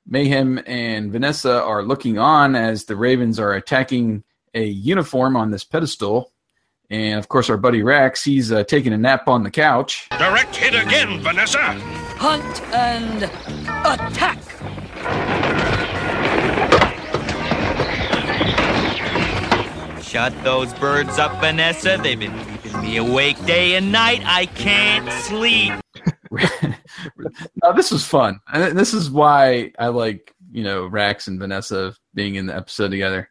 [0.06, 5.63] Mayhem and Vanessa are looking on as the Ravens are attacking a uniform on this
[5.63, 6.32] pedestal.
[6.91, 10.08] And of course, our buddy Rax, he's uh, taking a nap on the couch.
[10.17, 11.60] Direct hit again, Vanessa.
[12.17, 13.23] Hunt and
[13.86, 14.39] attack.
[20.02, 21.99] Shut those birds up, Vanessa.
[22.02, 24.23] They've been keeping me awake day and night.
[24.25, 25.73] I can't sleep.
[27.62, 28.39] now, this was fun.
[28.52, 32.89] And this is why I like, you know, Rax and Vanessa being in the episode
[32.89, 33.30] together.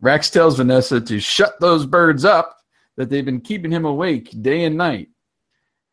[0.00, 2.55] Rax tells Vanessa to shut those birds up,
[2.96, 5.08] that they've been keeping him awake day and night.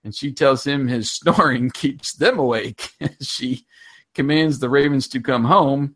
[0.04, 2.92] And she tells him his snoring keeps them awake.
[3.22, 3.66] she
[4.14, 5.96] commands the ravens to come home,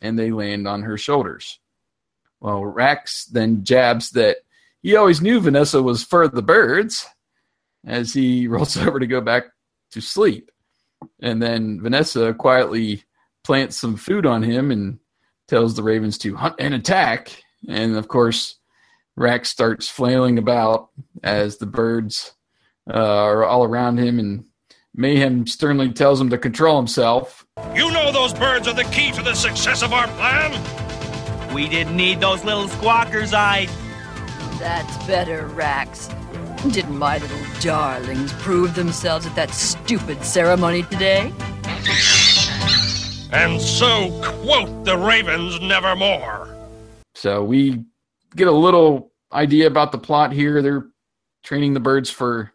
[0.00, 1.58] and they land on her shoulders.
[2.40, 4.38] Well, Rax then jabs that
[4.82, 7.06] he always knew Vanessa was for the birds
[7.86, 9.44] as he rolls over to go back
[9.92, 10.50] to sleep.
[11.20, 13.04] And then Vanessa quietly
[13.44, 14.98] plants some food on him and
[15.48, 17.42] tells the ravens to hunt and attack.
[17.68, 18.58] And of course,
[19.16, 20.88] Rax starts flailing about
[21.22, 22.32] as the birds
[22.88, 24.44] uh, are all around him, and
[24.94, 27.46] Mayhem sternly tells him to control himself.
[27.74, 30.52] You know those birds are the key to the success of our plan.
[31.54, 33.66] We didn't need those little squawkers, I.
[34.58, 36.08] That's better, Rax.
[36.70, 41.32] Didn't my little darlings prove themselves at that stupid ceremony today?
[43.32, 46.54] And so quote the ravens nevermore.
[47.14, 47.84] So we
[48.36, 50.62] get a little idea about the plot here.
[50.62, 50.86] They're
[51.42, 52.52] training the birds for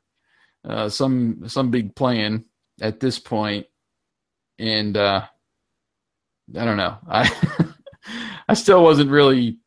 [0.68, 2.46] uh, some some big plan
[2.82, 3.68] at this point,
[4.60, 5.26] and uh,
[6.56, 6.98] I don't know.
[7.10, 7.30] I
[8.48, 9.60] I still wasn't really,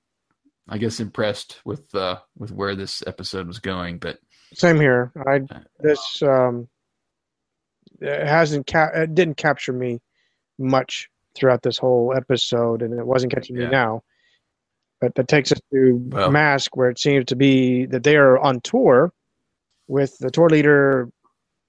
[0.68, 3.98] I guess, impressed with uh, with where this episode was going.
[3.98, 4.18] But
[4.54, 5.12] same here.
[5.26, 5.40] I
[5.80, 6.68] this um,
[8.00, 10.00] it hasn't ca- it didn't capture me
[10.58, 13.66] much throughout this whole episode, and it wasn't catching Yeah.
[13.66, 14.02] me now.
[15.00, 18.38] But that takes us to Well- Mask, where it seems to be that they are
[18.38, 19.12] on tour
[19.88, 21.08] with the tour leader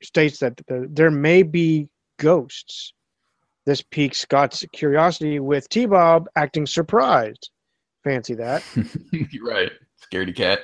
[0.04, 2.94] states that the, there may be ghosts.
[3.66, 7.52] This piques Scott's curiosity with T Bob acting surprised.
[8.04, 8.64] Fancy that.
[9.12, 9.72] you're right,
[10.12, 10.62] scaredy cat.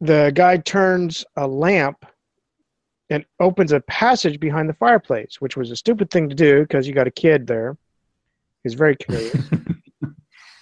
[0.00, 2.04] the guy turns a lamp
[3.10, 6.88] and opens a passage behind the fireplace, which was a stupid thing to do because
[6.88, 7.76] you got a kid there.
[8.64, 9.36] He's very curious.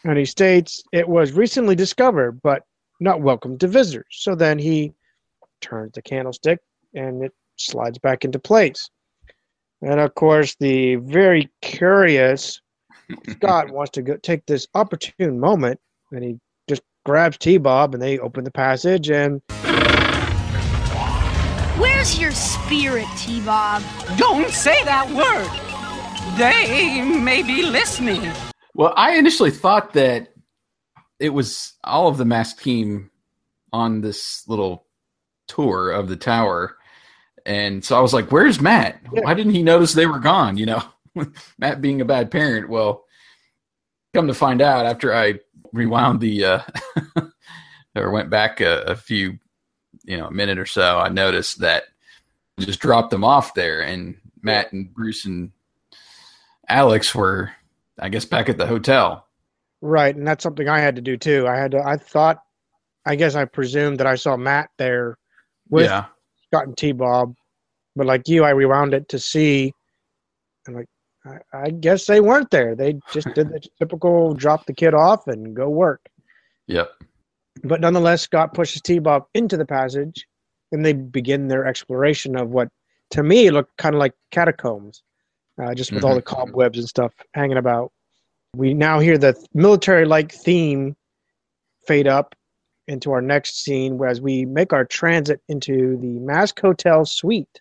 [0.04, 2.62] and he states it was recently discovered, but
[3.00, 4.06] not welcome to visitors.
[4.10, 4.92] So then he
[5.60, 6.58] turns the candlestick
[6.94, 8.90] and it slides back into place.
[9.80, 12.60] And of course, the very curious
[13.28, 15.80] Scott wants to go, take this opportune moment
[16.12, 16.38] and he
[16.68, 19.40] just grabs T Bob and they open the passage and
[21.78, 23.82] Where's your spirit, T-Bob?
[24.16, 25.48] Don't say that word.
[26.38, 28.30] They may be listening.
[28.74, 30.32] Well, I initially thought that
[31.18, 33.10] it was all of the mask team
[33.72, 34.86] on this little
[35.46, 36.76] tour of the tower.
[37.44, 39.00] And so I was like, where's Matt?
[39.10, 40.56] Why didn't he notice they were gone?
[40.56, 40.82] You know,
[41.58, 42.68] Matt being a bad parent.
[42.68, 43.04] Well,
[44.14, 45.40] come to find out after I
[45.72, 46.62] rewound the, uh,
[47.96, 49.38] or went back a, a few,
[50.04, 51.84] you know, a minute or so, I noticed that
[52.58, 53.80] I just dropped them off there.
[53.80, 55.52] And Matt and Bruce and
[56.68, 57.52] Alex were,
[58.02, 59.28] I guess, back at the hotel.
[59.80, 61.46] Right, and that's something I had to do too.
[61.46, 61.82] I had to.
[61.82, 62.42] I thought,
[63.06, 65.18] I guess I presumed that I saw Matt there
[65.70, 66.06] with yeah.
[66.46, 67.34] Scott and T Bob,
[67.94, 69.72] but like you, I rewound it to see,
[70.66, 70.88] and like
[71.24, 72.74] I, I guess they weren't there.
[72.74, 76.08] They just did the typical drop the kid off and go work.
[76.66, 76.90] Yep.
[77.62, 80.26] But nonetheless, Scott pushes T Bob into the passage,
[80.72, 82.68] and they begin their exploration of what,
[83.10, 85.02] to me, looked kind of like catacombs,
[85.60, 86.16] uh, just with all Mhm.
[86.16, 87.92] the cobwebs and stuff hanging about.
[88.54, 90.94] We now hear the military like theme
[91.86, 92.34] fade up
[92.88, 97.60] into our next scene as we make our transit into the Mask Hotel suite.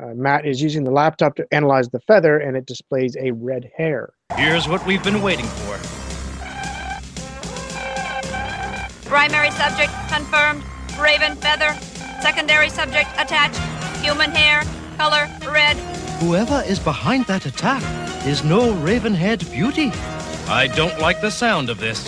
[0.00, 3.70] Uh, Matt is using the laptop to analyze the feather, and it displays a red
[3.76, 4.12] hair.
[4.36, 5.78] Here's what we've been waiting for.
[9.08, 10.64] Primary subject confirmed.
[10.98, 11.74] Raven feather.
[12.20, 13.58] Secondary subject attached.
[14.02, 14.62] Human hair.
[14.96, 15.76] Color red.
[16.20, 17.82] Whoever is behind that attack
[18.26, 19.90] is no raven-haired beauty.
[20.48, 22.04] I don't like the sound of this.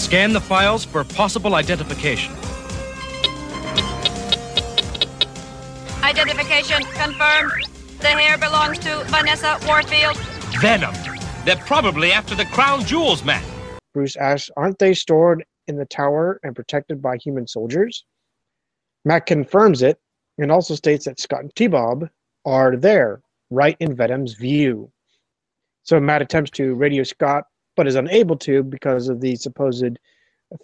[0.00, 2.32] Scan the files for possible identification.
[6.02, 7.68] Identification confirmed.
[7.98, 10.16] The hair belongs to Vanessa Warfield.
[10.60, 10.94] Venom.
[11.44, 13.44] They're probably after the crown jewels, Matt.
[13.92, 18.04] Bruce asks, Aren't they stored in the tower and protected by human soldiers?
[19.04, 19.98] Matt confirms it
[20.38, 22.08] and also states that Scott and T Bob
[22.44, 24.90] are there, right in Venom's view.
[25.82, 27.44] So Matt attempts to radio Scott,
[27.76, 29.98] but is unable to because of the supposed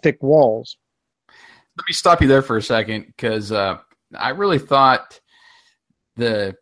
[0.02, 0.76] thick walls.
[1.28, 3.78] Let me stop you there for a second because uh,
[4.16, 5.20] I really thought
[6.16, 6.56] the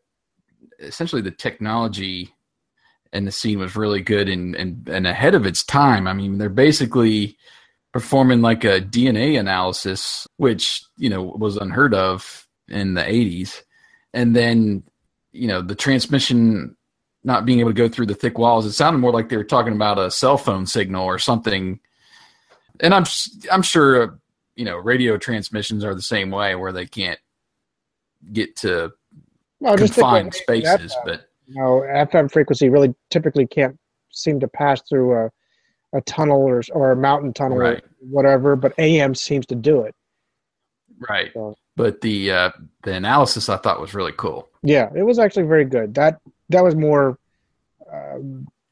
[0.78, 2.34] essentially the technology
[3.12, 6.06] and the scene was really good and, and, and ahead of its time.
[6.06, 7.36] I mean, they're basically
[7.92, 13.62] performing like a DNA analysis, which, you know, was unheard of in the 80s.
[14.14, 14.82] And then,
[15.32, 16.76] you know, the transmission
[17.24, 19.44] not being able to go through the thick walls, it sounded more like they were
[19.44, 21.80] talking about a cell phone signal or something.
[22.80, 23.04] And I'm
[23.50, 24.18] I'm sure,
[24.56, 27.20] you know, radio transmissions are the same way where they can't
[28.32, 28.92] get to
[29.60, 33.78] well, confined spaces, but you know, FM frequency really typically can't
[34.10, 35.30] seem to pass through a,
[35.92, 37.78] a tunnel or, or a mountain tunnel right.
[37.78, 39.94] or whatever, but AM seems to do it.
[41.08, 41.30] Right.
[41.34, 42.50] So, but the uh,
[42.82, 44.48] the analysis I thought was really cool.
[44.62, 45.94] Yeah, it was actually very good.
[45.94, 47.18] That that was more
[47.92, 48.18] uh,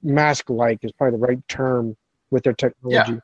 [0.02, 1.96] mask like is probably the right term
[2.30, 3.12] with their technology.
[3.12, 3.18] Yeah.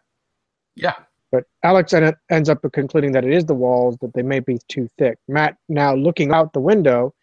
[0.75, 0.95] Yeah.
[1.33, 4.59] But Alex en- ends up concluding that it is the walls that they may be
[4.69, 5.19] too thick.
[5.29, 7.15] Matt, now looking out the window,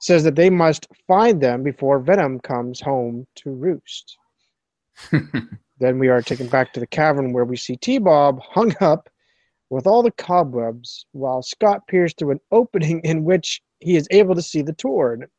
[0.00, 4.16] says that they must find them before Venom comes home to roost.
[5.80, 9.08] then we are taken back to the cavern where we see T Bob hung up
[9.70, 14.34] with all the cobwebs while Scott peers through an opening in which he is able
[14.34, 15.12] to see the tour.
[15.12, 15.30] And it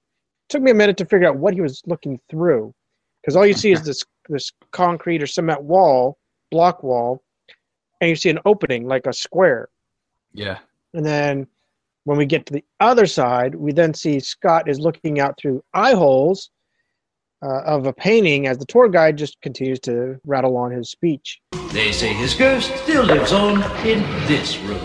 [0.50, 2.74] took me a minute to figure out what he was looking through
[3.22, 6.18] because all you see is this this concrete or cement wall,
[6.52, 7.24] block wall,
[8.00, 9.70] and you see an opening like a square.
[10.34, 10.60] Yeah.
[10.94, 11.48] And then
[12.04, 15.64] when we get to the other side, we then see Scott is looking out through
[15.74, 16.52] eye holes
[17.42, 21.40] uh, of a painting as the tour guide just continues to rattle on his speech.
[21.72, 24.82] They say his ghost still lives on in this room.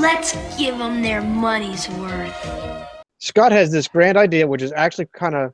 [0.00, 2.34] Let's give them their money's worth.
[3.18, 5.52] Scott has this grand idea, which is actually kind of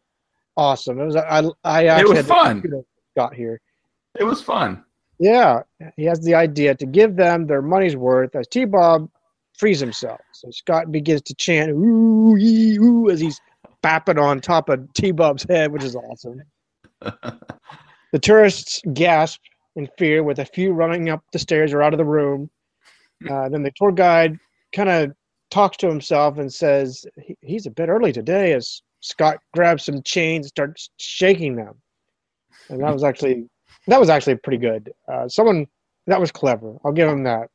[0.57, 1.01] awesome.
[1.01, 2.63] It was I I actually it was fun.
[3.13, 3.61] Scott here.
[4.19, 4.85] It was fun.
[5.19, 5.63] Yeah,
[5.97, 9.09] he has the idea to give them their money's worth as T Bob
[9.59, 10.21] frees himself.
[10.33, 13.41] So Scott begins to chant ooh, ee, ooh as he's
[13.87, 16.43] bapping on top of T Bob's head, which is awesome.
[17.01, 19.41] the tourists gasp
[19.77, 22.51] in fear, with a few running up the stairs or out of the room.
[23.31, 24.39] Uh, then the tour guide
[24.75, 25.13] kind of
[25.51, 27.05] talks to himself and says,
[27.41, 31.75] He's a bit early today, as Scott grabs some chains and starts shaking them.
[32.69, 33.49] And that was actually
[33.87, 34.93] that was actually pretty good.
[35.11, 35.67] Uh, someone
[36.07, 36.77] that was clever.
[36.85, 37.51] I'll give him that.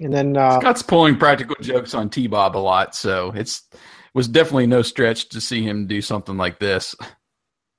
[0.00, 3.80] And then uh, Scott's pulling practical jokes on T Bob a lot, so it's it
[4.14, 6.94] was definitely no stretch to see him do something like this.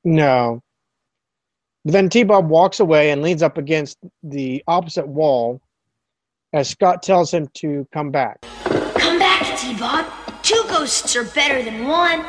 [0.04, 0.62] No.
[1.84, 5.62] But then T Bob walks away and leans up against the opposite wall
[6.54, 8.42] as Scott tells him to come back.
[8.96, 10.06] Come back, T Bob.
[10.44, 12.26] Two ghosts are better than one.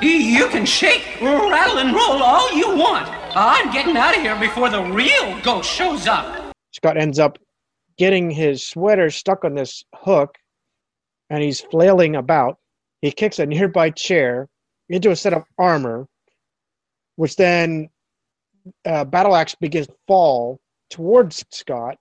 [0.00, 3.08] You can shake, rattle, and roll all you want.
[3.36, 6.54] I'm getting out of here before the real ghost shows up.
[6.72, 7.38] Scott ends up
[7.98, 10.36] getting his sweater stuck on this hook
[11.30, 12.58] and he's flailing about.
[13.00, 14.48] He kicks a nearby chair
[14.88, 16.08] into a set of armor,
[17.16, 17.88] which then
[18.84, 20.58] uh, Battle Axe begins to fall
[20.90, 21.96] towards Scott.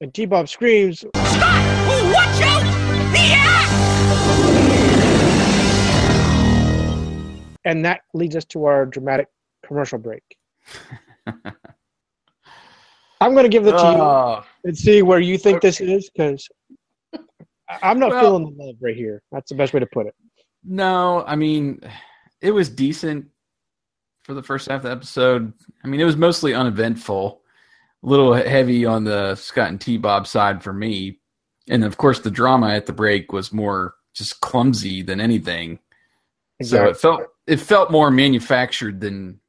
[0.00, 1.14] And T Bob screams, Scott!
[2.12, 2.62] Watch out!
[3.12, 3.72] The axe!
[7.64, 9.26] And that leads us to our dramatic
[9.66, 10.22] commercial break.
[13.20, 14.46] I'm going to give the to you ah.
[14.64, 16.48] and see where you think this is because
[17.82, 19.22] I'm not well, feeling the love right here.
[19.32, 20.14] That's the best way to put it.
[20.64, 21.80] No, I mean,
[22.40, 23.26] it was decent
[24.22, 25.52] for the first half of the episode.
[25.84, 27.40] I mean, it was mostly uneventful,
[28.02, 31.20] a little heavy on the Scott and T Bob side for me.
[31.68, 35.78] And of course, the drama at the break was more just clumsy than anything.
[36.60, 36.88] Exactly.
[36.88, 39.40] So it felt it felt more manufactured than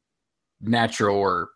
[0.61, 1.49] natural or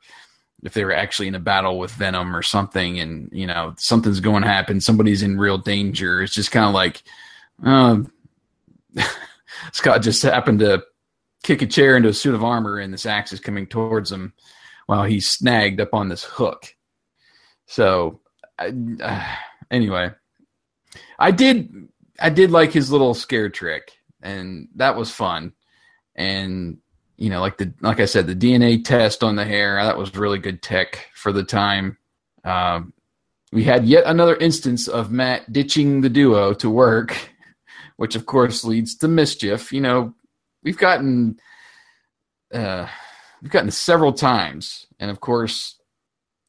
[0.63, 4.19] if they were actually in a battle with Venom or something, and you know something's
[4.19, 6.21] going to happen, somebody's in real danger.
[6.23, 7.03] It's just kind of like,
[7.63, 8.11] um,
[9.71, 10.83] Scott just happened to
[11.43, 14.33] kick a chair into a suit of armor, and this axe is coming towards him
[14.85, 16.75] while he's snagged up on this hook.
[17.67, 18.21] So,
[18.57, 19.35] uh,
[19.69, 20.11] anyway,
[21.19, 21.89] I did
[22.19, 23.91] I did like his little scare trick,
[24.21, 25.53] and that was fun.
[26.15, 26.77] And
[27.17, 30.15] you know, like the like I said, the DNA test on the hair that was
[30.15, 31.97] really good tech for the time.
[32.43, 32.93] Um,
[33.51, 37.15] we had yet another instance of Matt ditching the duo to work,
[37.97, 39.71] which of course leads to mischief.
[39.71, 40.13] You know,
[40.63, 41.39] we've gotten
[42.53, 42.87] uh,
[43.41, 45.79] we've gotten several times, and of course,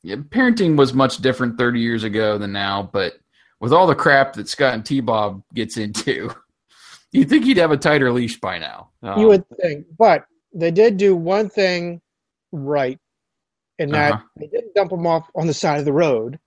[0.02, 2.88] yeah, parenting was much different 30 years ago than now.
[2.90, 3.14] But
[3.60, 6.34] with all the crap that Scott and T Bob gets into,
[7.12, 8.90] you'd think he'd have a tighter leash by now.
[9.02, 10.24] Um, you would think, but
[10.54, 12.00] they did do one thing
[12.52, 12.98] right,
[13.78, 14.22] in that Uh-huh.
[14.36, 16.38] they didn't dump them off on the side of the road.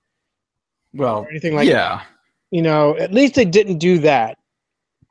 [0.93, 2.03] well, anything like yeah,
[2.51, 4.37] You know, at least they didn't do that.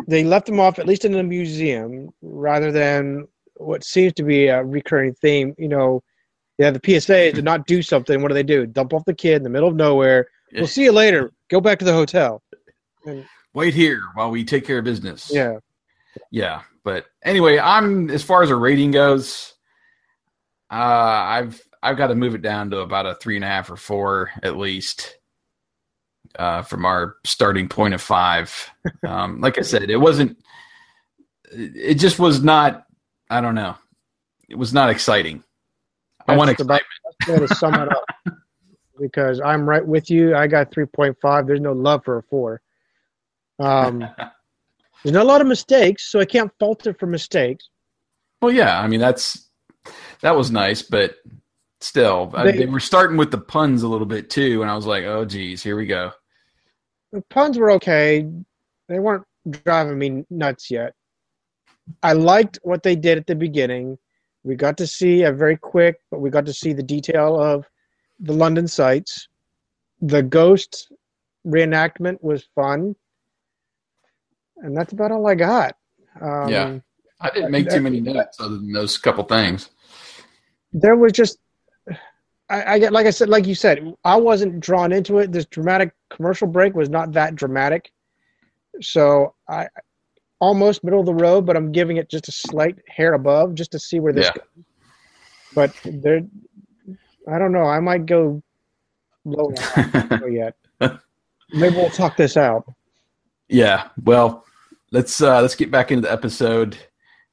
[0.08, 3.26] They left them off at least in a museum rather than
[3.56, 5.54] what seems to be a recurring theme.
[5.58, 6.02] You know,
[6.58, 8.22] yeah, the PSA did not do something.
[8.22, 8.66] What do they do?
[8.66, 10.28] Dump off the kid in the middle of nowhere.
[10.54, 11.32] We'll see you later.
[11.50, 12.42] Go back to the hotel.
[13.06, 15.30] And, wait here while we take care of business.
[15.32, 15.58] yeah.
[16.30, 19.54] Yeah, but anyway, I'm as far as a rating goes,
[20.70, 23.68] uh, I've I've got to move it down to about a three and a half
[23.70, 25.18] or four at least.
[26.38, 28.70] Uh, from our starting point of five,
[29.06, 30.38] um, like I said, it wasn't.
[31.50, 32.86] It just was not.
[33.30, 33.74] I don't know.
[34.48, 35.42] It was not exciting.
[36.28, 36.82] I want excitement.
[37.18, 38.04] best way to sum it up.
[38.98, 40.34] Because I'm right with you.
[40.34, 41.46] I got 3.5.
[41.46, 42.62] There's no love for a four.
[43.58, 44.08] Um,
[45.06, 47.68] there's not a lot of mistakes, so I can't fault it for mistakes.
[48.42, 49.48] Well, yeah, I mean that's
[50.20, 51.14] that was nice, but
[51.80, 54.74] still, I- They- they were starting with the puns a little bit too, and I
[54.74, 56.10] was like, oh, geez, here we go.
[57.12, 58.28] The puns were okay.
[58.88, 60.94] They weren't driving me nuts yet.
[62.02, 63.98] I liked what they did at the beginning.
[64.42, 67.64] We got to see a very quick, but we got to see the detail of
[68.18, 69.28] the London sites.
[70.00, 70.90] The ghost
[71.46, 72.96] reenactment was fun.
[74.58, 75.76] And that's about all I got.
[76.20, 76.78] Um, yeah,
[77.20, 79.70] I didn't make too many notes other than those couple things.
[80.72, 81.38] there was just
[82.48, 85.32] I, I get like I said, like you said, I wasn't drawn into it.
[85.32, 87.90] This dramatic commercial break was not that dramatic,
[88.80, 89.68] so I
[90.40, 93.72] almost middle of the road, but I'm giving it just a slight hair above just
[93.72, 94.32] to see where this Yeah.
[94.34, 94.64] goes.
[95.52, 96.20] But there,
[97.28, 97.64] I don't know.
[97.64, 98.42] I might go
[99.24, 99.50] low
[100.28, 100.54] yet.
[101.50, 102.64] Maybe we'll talk this out.
[103.48, 103.88] Yeah.
[104.04, 104.44] Well,
[104.92, 106.76] let's uh let's get back into the episode.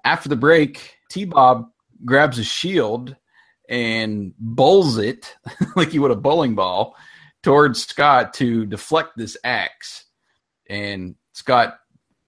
[0.03, 1.69] After the break, T Bob
[2.05, 3.15] grabs a shield
[3.69, 5.35] and bowls it
[5.75, 6.95] like he would a bowling ball
[7.41, 10.05] towards Scott to deflect this axe.
[10.69, 11.77] And Scott,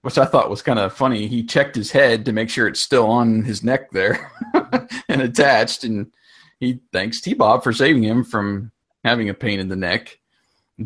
[0.02, 2.80] which I thought was kind of funny, he checked his head to make sure it's
[2.80, 4.30] still on his neck there
[5.08, 5.84] and attached.
[5.84, 6.12] And
[6.60, 8.72] he thanks T Bob for saving him from
[9.04, 10.18] having a pain in the neck.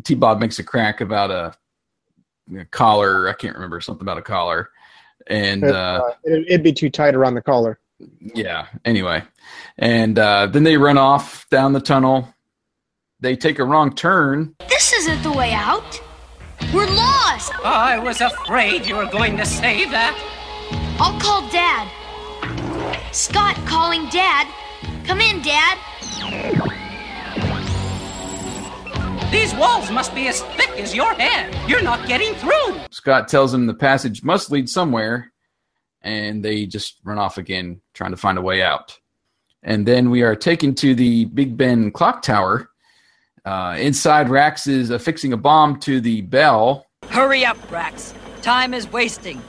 [0.03, 1.53] T Bob makes a crack about a
[2.71, 3.29] collar.
[3.29, 4.69] I can't remember something about a collar.
[5.27, 7.79] And uh, Uh, it, it'd be too tight around the collar.
[8.33, 9.23] yeah, anyway.
[9.77, 12.27] And uh, then they run off down the tunnel.
[13.19, 14.55] They take a wrong turn.
[14.67, 16.01] This isn't the way out.
[16.73, 17.51] We're lost.
[17.63, 20.15] I was afraid you were going to say that.
[20.99, 21.87] I'll call Dad.
[23.13, 24.47] Scott calling Dad.
[25.05, 25.77] Come in, Dad.
[29.31, 31.55] These walls must be as thick as your head.
[31.69, 32.81] You're not getting through.
[32.91, 35.31] Scott tells them the passage must lead somewhere,
[36.01, 38.99] and they just run off again, trying to find a way out.
[39.63, 42.69] And then we are taken to the Big Ben clock tower.
[43.45, 46.85] Uh, inside, Rax is affixing a bomb to the bell.
[47.07, 48.13] Hurry up, Rax.
[48.41, 49.41] Time is wasting.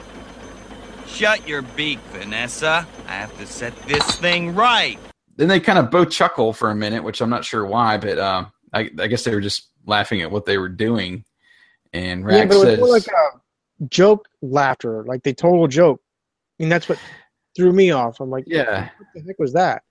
[1.08, 2.86] Shut your beak, Vanessa.
[3.08, 4.98] I have to set this thing right.
[5.36, 8.18] Then they kind of both chuckle for a minute, which I'm not sure why, but
[8.18, 11.24] uh, I, I guess they were just laughing at what they were doing.
[11.92, 16.00] And yeah, but it was says, more like a joke laughter, like they total joke.
[16.58, 16.98] I mean, that's what
[17.56, 18.20] threw me off.
[18.20, 18.88] I'm like, Yeah.
[18.98, 19.82] what the heck was that?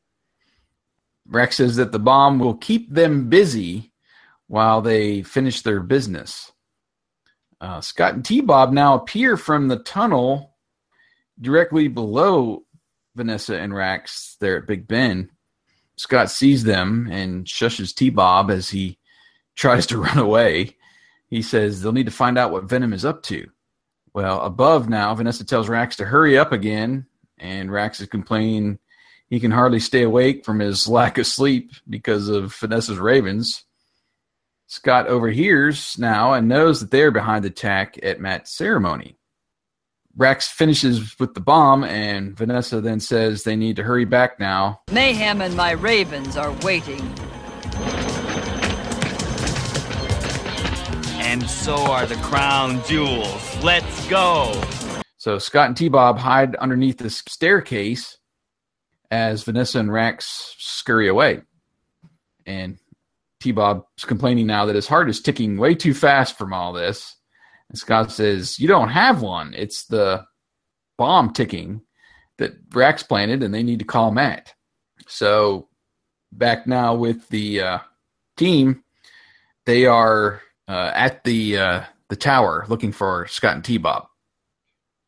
[1.28, 3.92] Rax says that the bomb will keep them busy
[4.48, 6.52] while they finish their business.
[7.60, 10.56] Uh, Scott and T Bob now appear from the tunnel
[11.40, 12.64] directly below
[13.16, 15.30] Vanessa and Rax there at Big Ben.
[15.96, 18.98] Scott sees them and shushes T Bob as he
[19.56, 20.78] tries to run away.
[21.28, 23.50] He says they'll need to find out what Venom is up to.
[24.14, 27.06] Well, above now, Vanessa tells Rax to hurry up again,
[27.38, 28.80] and Rax is complaining
[29.32, 33.64] he can hardly stay awake from his lack of sleep because of Vanessa's ravens.
[34.68, 39.18] Scott overhears now and knows that they are behind the attack at Matt's ceremony.
[40.18, 44.82] Rax finishes with the bomb, and Vanessa then says they need to hurry back now.
[44.92, 47.02] Mayhem and my ravens are waiting.
[51.32, 53.64] And so are the crown jewels.
[53.64, 54.52] Let's go.
[55.16, 58.18] So Scott and T Bob hide underneath the staircase
[59.10, 61.40] as Vanessa and Rax scurry away.
[62.46, 62.80] And
[63.40, 67.16] T Bob's complaining now that his heart is ticking way too fast from all this.
[67.70, 69.54] And Scott says, You don't have one.
[69.56, 70.26] It's the
[70.98, 71.80] bomb ticking
[72.40, 74.54] that Rax planted, and they need to call Matt.
[75.08, 75.70] So
[76.34, 77.80] back now with the uh,
[78.36, 78.84] team,
[79.66, 80.42] they are
[80.72, 84.08] uh, at the uh, the tower looking for Scott and T Bob.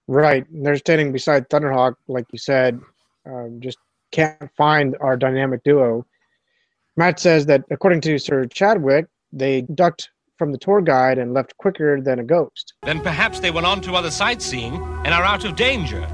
[0.08, 0.48] Right.
[0.50, 2.82] And they're standing beside Thunderhawk, like you said.
[3.26, 3.78] Um, just
[4.12, 6.06] can't find our dynamic duo.
[6.98, 11.56] Matt says that according to Sir Chadwick, they ducked from the tour guide and left
[11.58, 12.74] quicker than a ghost.
[12.84, 16.06] Then perhaps they went on to other sightseeing and are out of danger.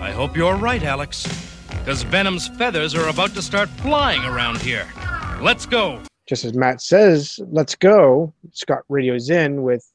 [0.00, 1.24] I hope you're right, Alex.
[1.68, 4.88] Because Venom's feathers are about to start flying around here.
[5.40, 6.02] Let's go.
[6.26, 9.88] Just as Matt says, let's go, Scott radios in with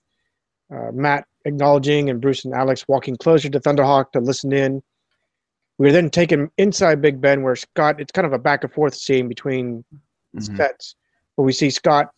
[0.73, 4.81] uh, Matt acknowledging and Bruce and Alex walking closer to Thunderhawk to listen in.
[5.77, 8.93] We're then taken inside Big Ben where Scott, it's kind of a back and forth
[8.95, 9.83] scene between
[10.35, 10.55] Mhm.
[10.55, 10.95] sets.
[11.35, 12.13] Where we see Scott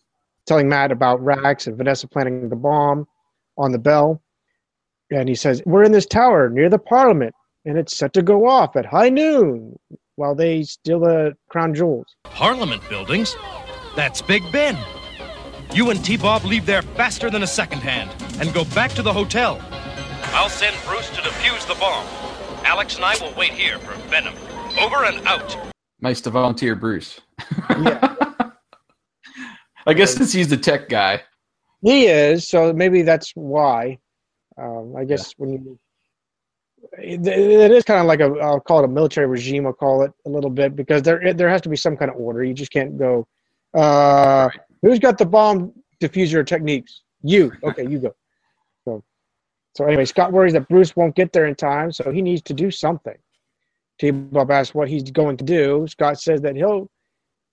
[0.46, 3.08] telling Matt about Rax and Vanessa planting the bomb
[3.56, 4.20] on the bell.
[5.10, 7.34] And he says, We're in this tower near the Parliament,
[7.64, 9.76] and it's set to go off at high noon
[10.16, 12.14] while they steal the crown jewels.
[12.24, 13.34] Parliament buildings?
[13.94, 14.76] That's Big Ben.
[15.72, 19.02] You and T Bob leave there faster than a second hand and go back to
[19.02, 19.60] the hotel.
[20.32, 22.06] I'll send Bruce to defuse the bomb.
[22.64, 24.34] Alex and I will wait here for Venom.
[24.80, 25.56] Over and out.
[26.00, 27.20] Nice to volunteer, Bruce.
[27.70, 28.16] yeah.
[29.86, 31.22] I guess since he's the tech guy.
[31.82, 33.98] He is, so maybe that's why.
[34.56, 35.78] Um, I guess when you,
[36.98, 39.66] it, it is kind of like a, I'll call it a military regime.
[39.66, 42.16] I'll call it a little bit because there there has to be some kind of
[42.16, 42.42] order.
[42.42, 43.26] You just can't go.
[43.74, 44.48] Uh,
[44.82, 47.02] Who's got the bomb diffuser techniques?
[47.22, 47.52] You.
[47.62, 48.14] Okay, you go.
[48.84, 49.02] So,
[49.74, 52.52] so anyway, Scott worries that Bruce won't get there in time, so he needs to
[52.52, 53.16] do something.
[53.98, 54.10] T.
[54.10, 55.86] Bob asks what he's going to do.
[55.88, 56.90] Scott says that he'll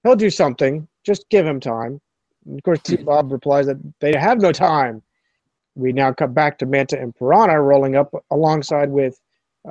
[0.04, 0.88] he'll do something.
[1.06, 2.02] Just give him time.
[2.46, 2.98] And of course, T.
[2.98, 5.02] Bob replies that they have no time.
[5.76, 9.18] We now cut back to Manta and Piranha rolling up alongside with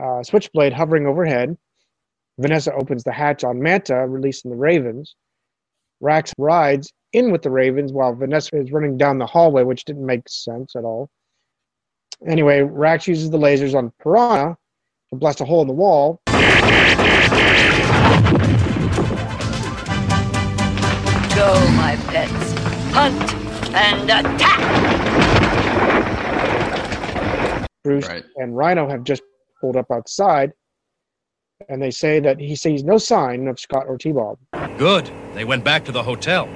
[0.00, 1.58] uh, Switchblade hovering overhead.
[2.38, 5.14] Vanessa opens the hatch on Manta, releasing the Ravens.
[6.00, 10.06] Rax rides in with the Ravens while Vanessa is running down the hallway, which didn't
[10.06, 11.10] make sense at all.
[12.26, 14.56] Anyway, Rax uses the lasers on Piranha
[15.10, 16.20] to blast a hole in the wall.
[16.26, 16.34] Go,
[21.76, 22.52] my pets.
[22.92, 23.34] Hunt
[23.74, 24.60] and attack!
[27.84, 29.22] Bruce and Rhino have just
[29.60, 30.52] pulled up outside,
[31.68, 34.38] and they say that he sees no sign of Scott or T-Bob.
[34.78, 35.10] Good.
[35.34, 36.48] They went back to the hotel.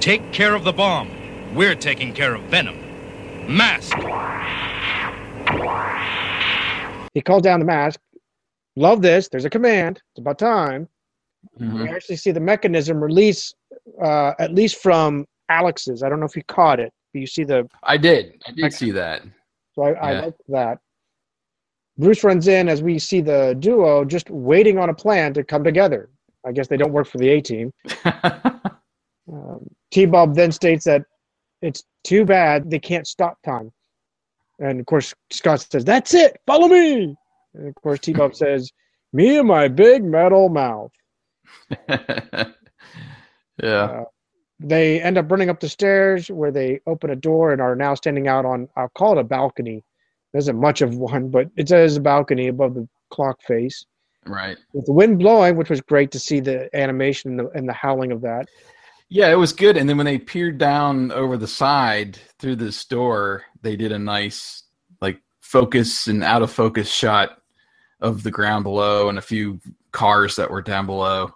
[0.00, 1.10] Take care of the bomb.
[1.54, 2.78] We're taking care of Venom.
[3.46, 3.94] Mask.
[7.12, 8.00] He calls down the mask.
[8.76, 9.28] Love this.
[9.28, 10.02] There's a command.
[10.12, 10.88] It's about time.
[11.58, 13.54] We actually see the mechanism release,
[14.02, 16.02] uh, at least from Alex's.
[16.02, 17.68] I don't know if you caught it, but you see the.
[17.82, 18.42] I did.
[18.48, 19.22] I did see that.
[19.74, 20.78] So I, I like that.
[21.98, 25.62] Bruce runs in as we see the duo just waiting on a plan to come
[25.62, 26.10] together.
[26.46, 27.72] I guess they don't work for the A team.
[29.32, 31.02] um, T Bob then states that
[31.62, 33.72] it's too bad they can't stop time.
[34.58, 37.16] And of course, Scott says, That's it, follow me.
[37.54, 38.70] And of course, T Bob says,
[39.12, 40.92] Me and my big metal mouth.
[43.62, 44.04] Yeah.
[44.60, 47.94] They end up running up the stairs where they open a door and are now
[47.94, 49.82] standing out on, I'll call it a balcony.
[50.34, 53.86] Isn't much of one, but it says a balcony above the clock face.
[54.26, 54.56] right.
[54.72, 57.72] With the wind blowing, which was great to see the animation and the, and the
[57.72, 58.48] howling of that.
[59.08, 59.76] Yeah, it was good.
[59.76, 63.98] And then when they peered down over the side through this door, they did a
[63.98, 64.64] nice
[65.00, 67.38] like focus and out of focus shot
[68.00, 69.60] of the ground below and a few
[69.92, 71.32] cars that were down below.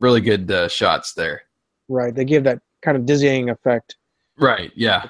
[0.00, 1.42] Really good uh, shots there.
[1.88, 2.12] Right.
[2.12, 3.96] They give that kind of dizzying effect.
[4.36, 4.72] Right.
[4.74, 5.06] Yeah.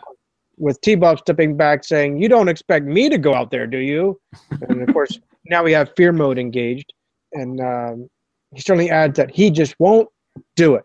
[0.63, 3.79] With T Bob stepping back saying, You don't expect me to go out there, do
[3.79, 4.21] you?
[4.69, 6.93] and of course, now we have fear mode engaged.
[7.33, 8.09] And um,
[8.55, 10.09] he certainly adds that he just won't
[10.55, 10.85] do it.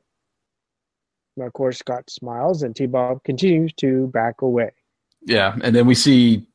[1.36, 4.72] And of course, Scott smiles and T Bob continues to back away.
[5.22, 5.56] Yeah.
[5.62, 6.48] And then we see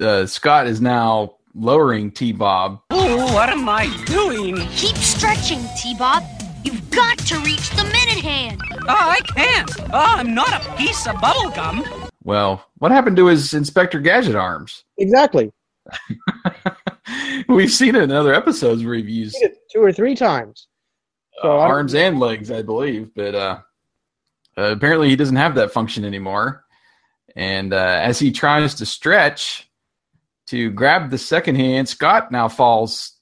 [0.00, 2.80] uh, Scott is now lowering T Bob.
[2.90, 4.56] Oh, what am I doing?
[4.74, 6.24] Keep stretching, T-Bob.
[6.64, 8.60] You've got to reach the minute hand.
[8.72, 9.70] Oh, I can't.
[9.78, 11.99] Oh, I'm not a piece of bubblegum.
[12.22, 14.84] Well, what happened to his Inspector Gadget arms?
[14.98, 15.50] Exactly.
[17.48, 20.68] We've seen it in other episodes where he's used it two or three times.
[21.38, 23.10] uh, So don't- arms and legs, I believe.
[23.14, 23.58] But uh,
[24.56, 26.64] uh, apparently, he doesn't have that function anymore.
[27.36, 29.68] And uh, as he tries to stretch
[30.48, 33.12] to grab the second hand, Scott now falls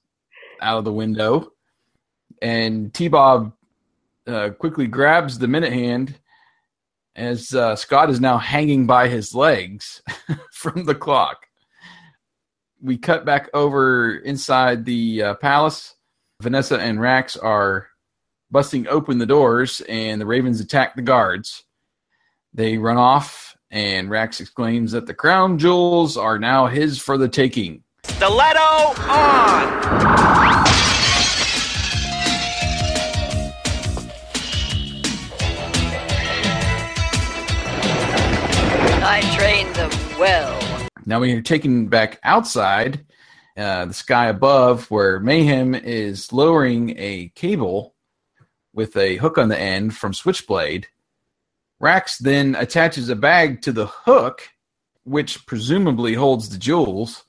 [0.61, 1.53] out of the window,
[2.43, 3.53] and T Bob
[4.27, 6.19] uh, quickly grabs the minute hand
[7.19, 10.03] as uh, Scott is now hanging by his legs
[10.53, 11.47] from the clock.
[12.81, 15.97] we cut back over inside the uh, palace.
[16.41, 17.89] Vanessa and Rax are
[18.53, 21.65] busting open the doors, and the Ravens attack the guards.
[22.55, 27.29] They run off, and Rax exclaims that the crown jewels are now his for the
[27.29, 27.83] taking.
[28.05, 30.48] Stiletto on!
[40.19, 40.89] Well.
[41.07, 43.07] Now we are taken back outside,
[43.57, 47.95] uh, the sky above, where Mayhem is lowering a cable
[48.73, 50.89] with a hook on the end from Switchblade.
[51.81, 54.49] Rax then attaches a bag to the hook,
[55.05, 57.25] which presumably holds the jewels.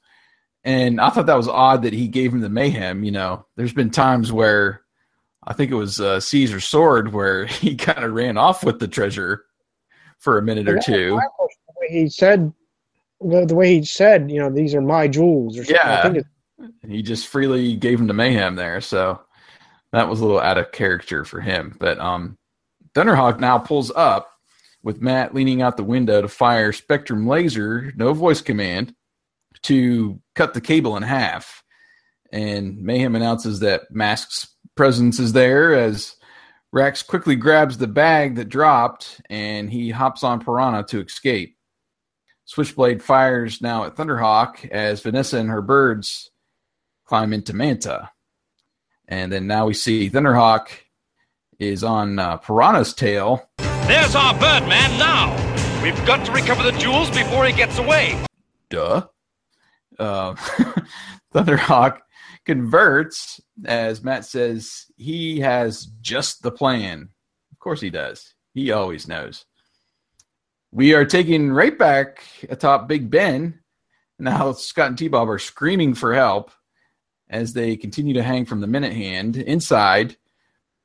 [0.63, 3.03] And I thought that was odd that he gave him the Mayhem.
[3.03, 4.81] You know, there's been times where
[5.45, 8.87] I think it was uh, Caesar's sword where he kind of ran off with the
[8.87, 9.45] treasure
[10.17, 11.15] for a minute or And that was two.
[11.15, 12.53] my question, the way he said,
[13.21, 16.15] the, the way he said, you know, these are my jewels or something.
[16.15, 16.21] Yeah.
[16.87, 19.19] he just freely gave him to mayhem there so
[19.93, 22.37] that was a little out of character for him but um
[22.93, 24.29] thunderhawk now pulls up
[24.83, 28.93] with matt leaning out the window to fire spectrum laser no voice command
[29.61, 31.63] to cut the cable in half
[32.31, 36.15] and mayhem announces that mask's presence is there as
[36.71, 41.55] rax quickly grabs the bag that dropped and he hops on piranha to escape
[42.49, 46.31] Switchblade fires now at Thunderhawk as Vanessa and her birds
[47.05, 48.09] climb into Manta.
[49.07, 50.69] And then now we see Thunderhawk
[51.59, 53.47] is on uh, Piranha's tail.
[53.85, 55.31] There's our Birdman now.
[55.83, 58.19] We've got to recover the jewels before he gets away.
[58.71, 59.05] Duh.
[59.99, 60.33] Uh,
[61.35, 61.99] Thunderhawk
[62.47, 67.09] converts as Matt says he has just the plan.
[67.51, 68.33] Of course he does.
[68.55, 69.45] He always knows.
[70.71, 73.59] We are taking right back atop Big Ben.
[74.19, 76.51] Now Scott and T-Bob are screaming for help
[77.29, 79.37] as they continue to hang from the minute hand.
[79.37, 80.15] Inside,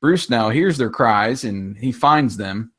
[0.01, 2.71] Bruce now hears their cries and he finds them.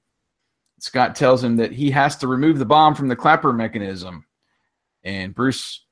[0.80, 4.26] Scott tells him that he has to remove the bomb from the clapper mechanism.
[5.04, 5.84] And Bruce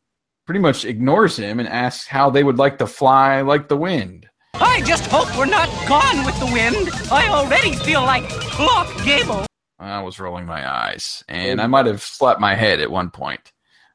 [0.47, 4.29] pretty much ignores him and asks how they would like to fly like the wind.
[4.55, 6.91] I just hope we're not gone with the wind.
[7.11, 9.47] I already feel like Clark Gable.
[9.85, 13.53] I was rolling my eyes, and I might have slapped my head at one point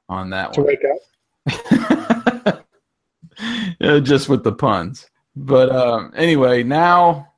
[0.07, 0.53] on that one.
[0.53, 0.67] to one.
[0.67, 2.65] wake up.
[3.81, 5.09] Uh, just with the puns.
[5.35, 7.33] But um, anyway, now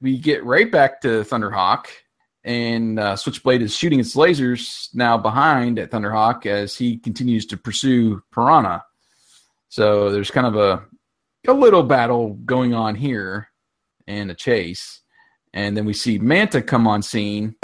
[0.00, 1.86] we get right back to Thunderhawk,
[2.42, 7.58] and uh, Switchblade is shooting its lasers now behind at Thunderhawk as he continues to
[7.58, 8.84] pursue Piranha.
[9.68, 10.84] So there's kind of a
[11.46, 13.48] a little battle going on here
[14.06, 15.02] and a chase.
[15.56, 17.54] And then we see Manta come on scene.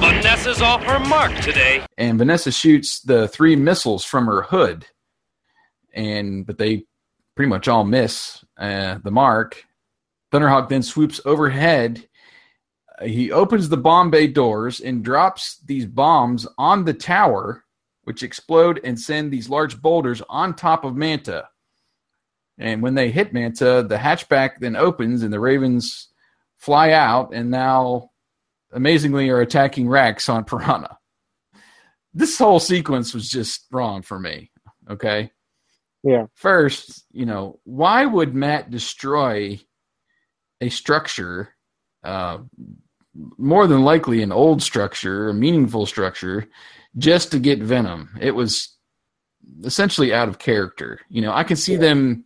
[0.00, 1.84] Vanessa's off her mark today.
[1.96, 4.86] and Vanessa shoots the three missiles from her hood,
[5.94, 6.84] and but they
[7.36, 9.64] pretty much all miss uh, the mark.
[10.32, 12.06] Thunderhawk then swoops overhead.
[13.00, 17.64] Uh, He opens the bomb bay doors and drops these bombs on the tower,
[18.04, 21.48] which explode and send these large boulders on top of Manta.
[22.62, 26.08] And when they hit Manta, the hatchback then opens and the Ravens
[26.56, 28.10] fly out and now
[28.72, 30.98] amazingly are attacking Rax on Piranha
[32.14, 34.50] this whole sequence was just wrong for me.
[34.90, 35.30] Okay.
[36.02, 36.26] Yeah.
[36.34, 39.60] First, you know, why would Matt destroy
[40.60, 41.54] a structure,
[42.04, 42.38] uh,
[43.38, 46.48] more than likely an old structure, a meaningful structure,
[46.98, 48.10] just to get Venom?
[48.20, 48.76] It was
[49.64, 51.00] essentially out of character.
[51.08, 52.24] You know, I can see them.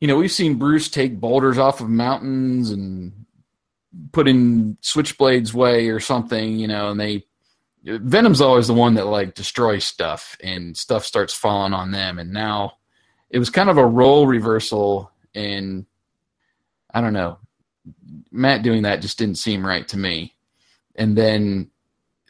[0.00, 3.26] You know, we've seen Bruce take boulders off of mountains and
[4.12, 6.58] put in Switchblade's way or something.
[6.58, 7.24] You know, and they
[7.84, 12.18] Venom's always the one that like destroys stuff and stuff starts falling on them.
[12.18, 12.74] And now
[13.30, 15.10] it was kind of a role reversal.
[15.34, 15.86] And
[16.92, 17.38] I don't know,
[18.30, 20.34] Matt doing that just didn't seem right to me.
[20.96, 21.70] And then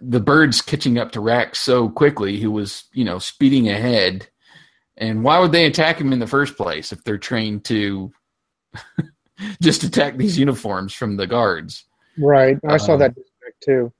[0.00, 4.28] the birds catching up to Rax so quickly, who was, you know, speeding ahead.
[5.00, 8.12] And why would they attack him in the first place if they're trained to
[9.62, 11.84] just attack these uniforms from the guards?
[12.18, 12.58] Right.
[12.68, 13.14] I saw Um, that
[13.64, 13.92] too.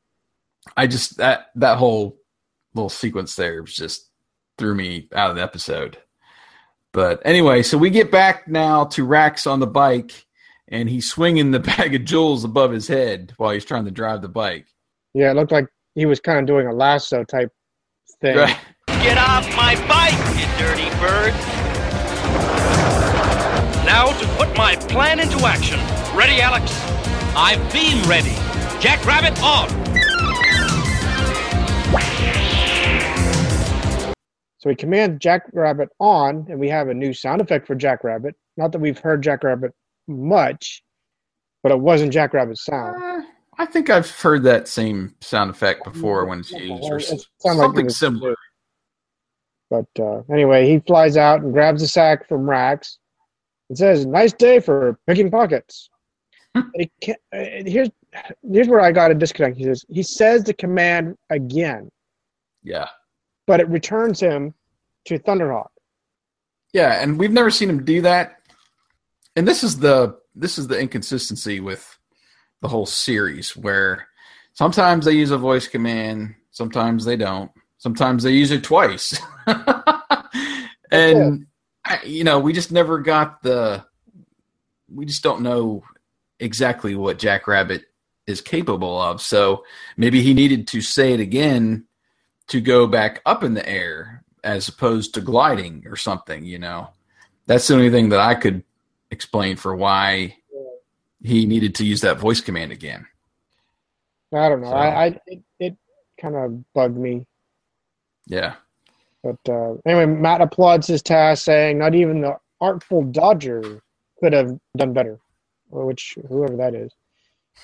[0.76, 2.18] I just that that whole
[2.74, 4.08] little sequence there was just
[4.58, 5.96] threw me out of the episode.
[6.92, 10.26] But anyway, so we get back now to Rax on the bike,
[10.68, 14.20] and he's swinging the bag of jewels above his head while he's trying to drive
[14.22, 14.66] the bike.
[15.14, 17.50] Yeah, it looked like he was kind of doing a lasso type
[18.20, 18.36] thing.
[18.36, 18.58] Right.
[19.02, 21.32] Get off my bike, you dirty bird!
[23.86, 25.80] Now to put my plan into action.
[26.14, 26.70] Ready, Alex?
[27.34, 28.34] I've been ready.
[28.78, 29.68] Jackrabbit on!
[34.58, 38.34] So we command Jackrabbit on, and we have a new sound effect for Jackrabbit.
[38.58, 39.72] Not that we've heard Jackrabbit
[40.08, 40.82] much,
[41.62, 43.02] but it wasn't Jackrabbit's sound.
[43.02, 43.22] Uh,
[43.56, 47.56] I think I've heard that same sound effect before when it's used, or It like
[47.56, 48.36] something it similar.
[49.70, 52.98] But uh, anyway, he flies out and grabs the sack from Rax
[53.68, 55.88] and says, "Nice day for picking pockets."
[56.54, 57.38] And he can't, uh,
[57.70, 57.90] here's
[58.42, 59.56] here's where I got a disconnect.
[59.56, 61.88] He says he says the command again,
[62.64, 62.88] Yeah,
[63.46, 64.52] but it returns him
[65.04, 65.68] to Thunderhawk.
[66.72, 68.38] yeah, and we've never seen him do that.
[69.36, 71.96] And this is the this is the inconsistency with
[72.62, 74.08] the whole series, where
[74.54, 79.18] sometimes they use a voice command, sometimes they don't, sometimes they use it twice,
[80.90, 81.46] and
[81.84, 83.84] I, you know we just never got the
[84.88, 85.82] we just don't know
[86.38, 87.84] exactly what Jackrabbit
[88.26, 89.20] is capable of.
[89.20, 89.64] So
[89.96, 91.86] maybe he needed to say it again
[92.48, 96.88] to go back up in the air as opposed to gliding or something, you know.
[97.46, 98.64] That's the only thing that I could
[99.10, 100.36] explain for why
[101.22, 103.06] he needed to use that voice command again.
[104.32, 104.70] I don't know.
[104.70, 105.76] So- I, I it, it
[106.20, 107.26] kind of bugged me.
[108.26, 108.54] Yeah.
[109.22, 113.82] But uh, anyway, Matt applauds his task, saying, "Not even the artful Dodger
[114.20, 115.18] could have done better."
[115.70, 116.92] Which whoever that is.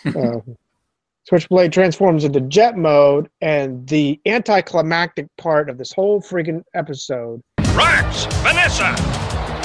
[0.16, 0.40] uh,
[1.24, 7.42] Switchblade transforms into jet mode, and the anticlimactic part of this whole freaking episode.
[7.74, 8.94] Rax, Vanessa,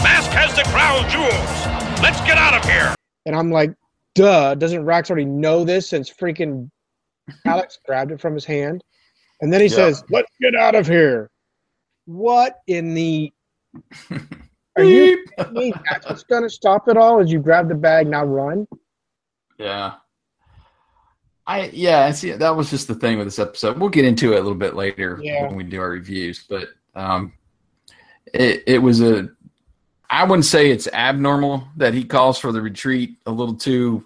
[0.02, 2.02] Mask has the crown jewels.
[2.02, 2.96] Let's get out of here.
[3.28, 3.76] And I'm like,
[4.16, 4.56] "Duh!
[4.56, 6.72] Doesn't Rax already know this since freaking
[7.46, 8.84] Alex grabbed it from his hand?"
[9.42, 9.76] And then he Yeah.
[9.76, 11.30] says, "Let's get out of here."
[12.06, 13.32] What in the?
[14.78, 15.74] Are you me?
[15.90, 17.20] That's what's going to stop it all?
[17.20, 18.68] Is you grab the bag now run?
[19.58, 19.94] Yeah.
[21.48, 23.78] I yeah, and see that was just the thing with this episode.
[23.80, 25.48] We'll get into it a little bit later Yeah.
[25.48, 27.34] when we do our reviews, but um
[28.34, 29.30] it it was a
[30.10, 34.06] I wouldn't say it's abnormal that he calls for the retreat a little too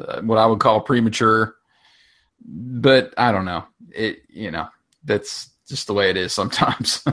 [0.00, 1.56] uh, what I would call premature.
[2.44, 3.64] But I don't know.
[3.94, 4.68] It you know,
[5.04, 7.04] that's just the way it is sometimes.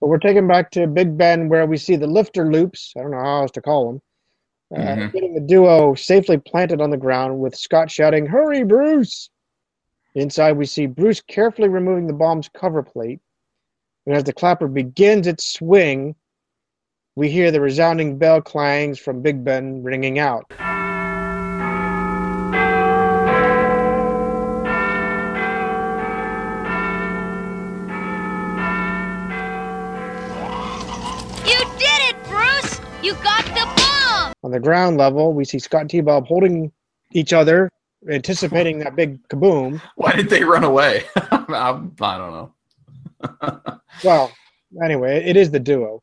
[0.00, 2.92] But we're taken back to Big Ben where we see the lifter loops.
[2.96, 4.02] I don't know how else to call them.
[4.76, 5.12] Uh, Mhm.
[5.12, 9.28] Getting the duo safely planted on the ground with Scott shouting, Hurry, Bruce!
[10.14, 13.18] Inside, we see Bruce carefully removing the bomb's cover plate.
[14.06, 16.14] And as the clapper begins its swing,
[17.16, 20.48] we hear the resounding bell clangs from Big Ben ringing out.
[34.48, 36.72] On the ground level, we see Scott and T Bob holding
[37.12, 37.68] each other,
[38.10, 39.78] anticipating that big kaboom.
[39.96, 41.04] Why did they run away?
[41.16, 42.52] I, I don't know.
[44.02, 44.32] Well,
[44.82, 46.02] anyway, it is the duo.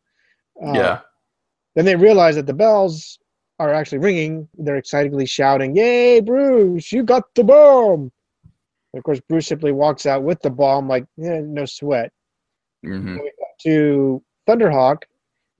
[0.63, 0.99] Uh, yeah.
[1.73, 3.17] Then they realize that the bells
[3.57, 4.47] are actually ringing.
[4.59, 8.11] They're excitedly shouting, Yay, Bruce, you got the bomb!
[8.93, 12.11] And of course, Bruce simply walks out with the bomb, like, eh, no sweat.
[12.85, 13.17] Mhm.
[13.61, 15.03] To Thunderhawk,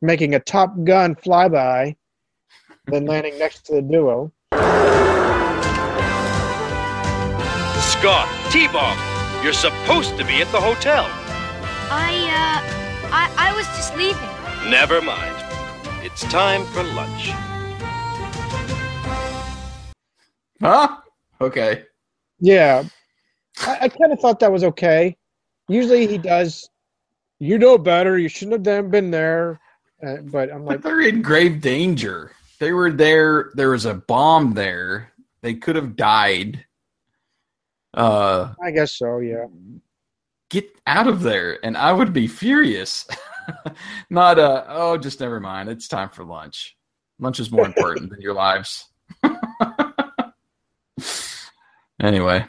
[0.04, 1.96] making a Top Gun flyby,
[2.88, 4.32] then landing next to the duo.
[7.82, 11.06] Scott, T-Bob, you're supposed to be at the hotel.
[11.90, 14.70] I, uh, I, I was just leaving.
[14.70, 15.36] Never mind.
[16.04, 17.30] It's time for lunch.
[20.62, 20.98] Huh?
[21.42, 21.84] Okay.
[22.40, 22.84] Yeah,
[23.62, 25.16] I, I kind of thought that was okay.
[25.68, 26.70] Usually he does,
[27.40, 29.60] you know better, you shouldn't have done- been there.
[30.06, 32.32] Uh, but I'm like, But they're in grave danger.
[32.60, 33.52] They were there.
[33.56, 35.12] There was a bomb there.
[35.42, 36.66] They could have died.
[37.94, 39.46] Uh, I guess so, yeah.
[40.50, 43.08] get out of there, and I would be furious.
[44.10, 45.70] Not uh oh, just never mind.
[45.70, 46.76] It's time for lunch.
[47.20, 48.90] Lunch is more important than your lives.
[52.02, 52.46] anyway,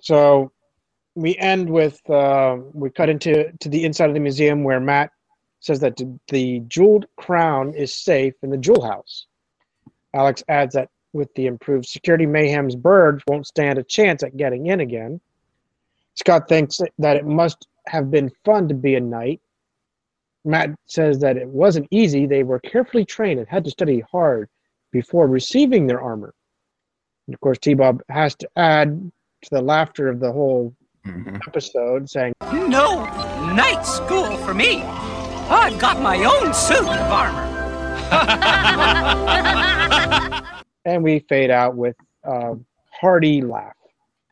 [0.00, 0.52] So
[1.14, 5.12] we end with uh, we cut into to the inside of the museum where Matt
[5.64, 5.98] says that
[6.28, 9.26] the jeweled crown is safe in the jewel house.
[10.12, 14.66] Alex adds that with the improved security, Mayhem's birds won't stand a chance at getting
[14.66, 15.20] in again.
[16.16, 19.40] Scott thinks that it must have been fun to be a knight.
[20.44, 22.26] Matt says that it wasn't easy.
[22.26, 24.50] They were carefully trained and had to study hard
[24.92, 26.34] before receiving their armor.
[27.26, 29.10] And of course, T Bob has to add
[29.42, 30.74] to the laughter of the whole
[31.06, 31.36] mm-hmm.
[31.48, 33.04] episode, saying, No
[33.54, 34.82] night school for me.
[35.50, 37.50] I've got my own suit of armor.
[40.84, 42.56] and we fade out with a
[42.90, 43.72] hearty laugh.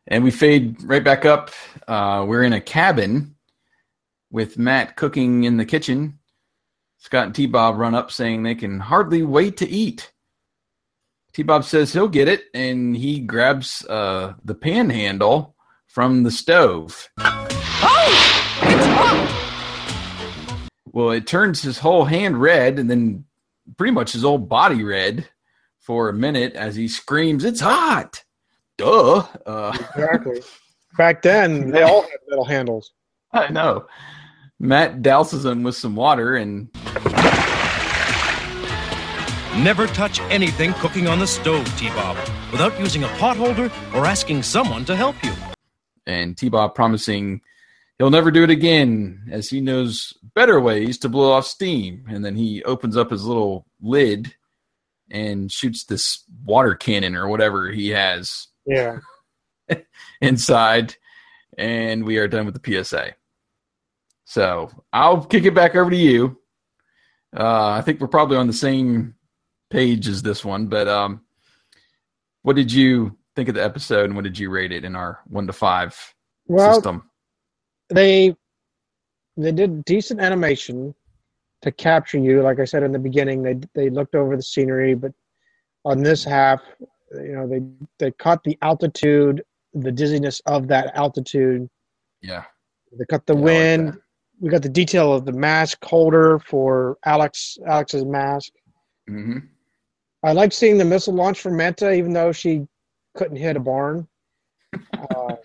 [0.07, 1.51] and we fade right back up.
[1.87, 3.33] Uh, we're in a cabin,
[4.33, 6.19] with Matt cooking in the kitchen.
[6.97, 10.11] Scott and T Bob run up saying they can hardly wait to eat.
[11.33, 15.55] T Bob says he'll get it, and he grabs uh, the pan handle
[15.87, 17.09] from the stove.
[17.19, 17.47] Oh!
[18.63, 19.42] It's hot!
[20.93, 23.25] Well, it turns his whole hand red and then
[23.77, 25.27] pretty much his whole body red
[25.79, 28.23] for a minute as he screams, It's hot!
[28.77, 29.25] Duh.
[29.45, 30.41] Uh, Exactly.
[30.97, 32.91] Back then, they all had metal handles.
[33.33, 33.87] I know.
[34.59, 36.69] Matt douses him with some water and
[39.57, 42.17] Never touch anything cooking on the stove, T-Bob,
[42.51, 45.31] without using a pot holder or asking someone to help you.
[46.07, 47.41] and T Bob promising
[47.97, 52.05] he'll never do it again as he knows better ways to blow off steam.
[52.09, 54.33] And then he opens up his little lid
[55.11, 58.99] and shoots this water cannon or whatever he has Yeah.
[60.21, 60.95] inside.
[61.57, 63.13] And we are done with the PSA.
[64.25, 66.39] So I'll kick it back over to you.
[67.35, 69.15] Uh, I think we're probably on the same
[69.69, 71.21] page as this one, but um,
[72.43, 75.19] what did you think of the episode and what did you rate it in our
[75.27, 75.97] one to five
[76.47, 77.09] Well, system?
[77.93, 78.35] They
[79.37, 80.93] they did decent animation
[81.61, 82.41] to capture you.
[82.41, 85.11] Like I said in the beginning, they they looked over the scenery, but
[85.85, 86.61] on this half,
[87.11, 87.61] you know, they
[87.99, 91.69] they caught the altitude, the dizziness of that altitude.
[92.21, 92.43] Yeah.
[92.97, 93.97] They cut the wind.
[94.39, 98.51] we got the detail of the mask holder for Alex Alex's mask.
[99.09, 99.39] Mm-hmm.
[100.23, 102.65] I like seeing the missile launch from Manta, even though she
[103.15, 104.07] couldn't hit a barn.
[105.15, 105.35] Uh,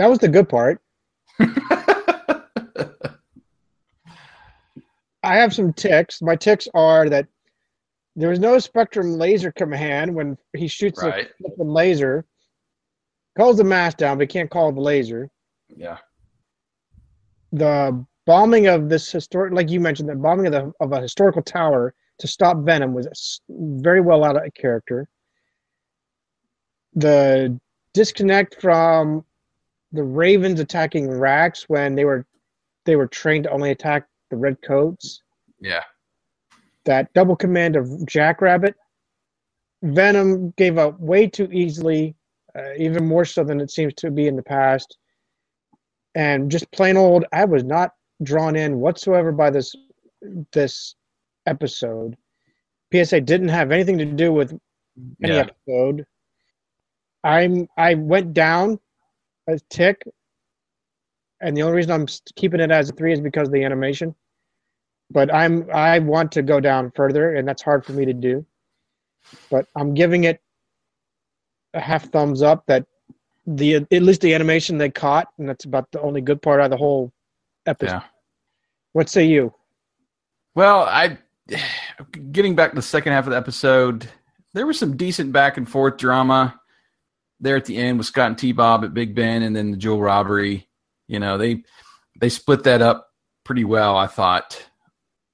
[0.00, 0.80] that was the good part.
[5.22, 6.22] I have some ticks.
[6.22, 7.26] My ticks are that
[8.16, 11.28] there was no Spectrum laser command when he shoots Right.
[11.40, 12.24] the laser.
[13.36, 15.30] Calls the mask down, but he can't call the laser.
[15.68, 15.98] Yeah.
[17.52, 21.42] The bombing of this historic, like you mentioned, the bombing of, the, of a historical
[21.42, 25.08] tower to stop Venom was very well out of character.
[26.94, 27.58] The
[27.94, 29.24] disconnect from
[29.92, 32.26] the Ravens attacking Rax when they were
[32.84, 35.22] they were trained to only attack the red coats.
[35.60, 35.82] Yeah.
[36.84, 38.74] That double command of Jackrabbit,
[39.82, 42.14] Venom gave up way too easily,
[42.56, 44.96] uh, even more so than it seems to be in the past.
[46.14, 49.74] And just plain old, I was not drawn in whatsoever by this
[50.52, 50.94] this
[51.46, 52.16] episode.
[52.92, 54.58] PSA didn't have anything to do with
[55.22, 55.46] any Yeah.
[55.68, 56.06] episode.
[57.22, 58.80] I'm I went down
[59.48, 60.02] a tick,
[61.40, 64.14] and the only reason I'm keeping it as a three is because of the animation.
[65.10, 68.44] But I'm I want to go down further, and that's hard for me to do.
[69.50, 70.40] But I'm giving it
[71.74, 72.66] a half thumbs up.
[72.66, 72.86] That
[73.46, 76.70] the at least the animation they caught, and that's about the only good part of
[76.70, 77.12] the whole
[77.66, 77.94] episode.
[77.94, 78.02] Yeah.
[78.92, 79.54] What say you?
[80.54, 81.18] Well, I
[82.32, 84.10] getting back to the second half of the episode,
[84.52, 86.60] there was some decent back and forth drama
[87.40, 89.76] there at the end with Scott and T Bob at Big Ben and then the
[89.76, 90.68] jewel robbery.
[91.06, 91.62] You know, they
[92.18, 93.12] they split that up
[93.44, 94.62] pretty well, I thought,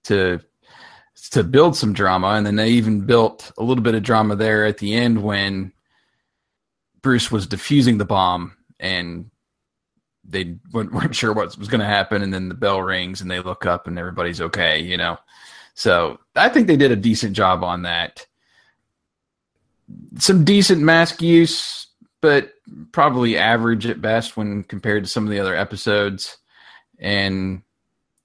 [0.05, 0.40] to
[1.30, 4.64] to build some drama, and then they even built a little bit of drama there
[4.66, 5.72] at the end when
[7.02, 9.30] Bruce was defusing the bomb and
[10.26, 13.40] they weren't, sure what was going to happen, and then the bell rings and they
[13.40, 15.18] look up and everybody's okay, you know.
[15.74, 18.26] So I think they did a decent job on that.
[20.18, 21.88] Some decent mask use,
[22.25, 22.55] but
[22.91, 26.39] probably average at best when compared to some of the other episodes.
[26.99, 27.61] And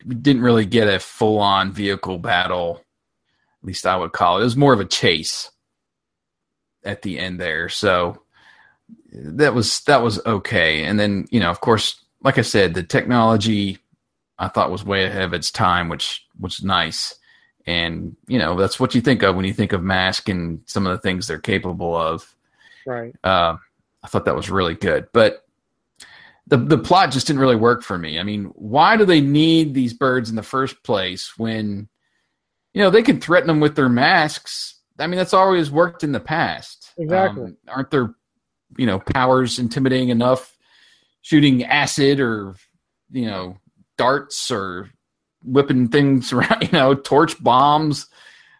[0.06, 2.78] we didn't really get a full on vehicle battle,
[3.62, 4.40] at least I would call it.
[4.40, 5.52] It was more of a chase
[6.86, 7.68] at the end there.
[7.68, 8.22] So
[9.12, 10.86] that was that was okay.
[10.86, 13.80] And then, you know, of course, like I said, the technology
[14.38, 17.16] I thought was way ahead of its time, which was nice.
[17.66, 20.88] And, you know, that's what you think of when you think of Mask and some
[20.88, 22.34] of the things they're capable of.
[22.86, 23.14] Right.
[23.26, 23.58] Uh,
[24.04, 25.08] I thought that was really good.
[25.14, 25.46] But
[26.48, 28.20] the the plot just didn't really work for me.
[28.20, 31.88] I mean, why do they need these birds in the first place when
[32.74, 34.76] you know they can threaten them with their masks?
[34.98, 36.92] I mean, that's always worked in the past.
[36.98, 37.44] Exactly.
[37.44, 38.16] Um, aren't their
[38.78, 40.56] you know powers intimidating enough?
[41.22, 42.56] Shooting acid or
[43.12, 43.58] you know
[43.98, 44.90] darts or
[45.44, 48.08] whipping things around, you know, torch bombs.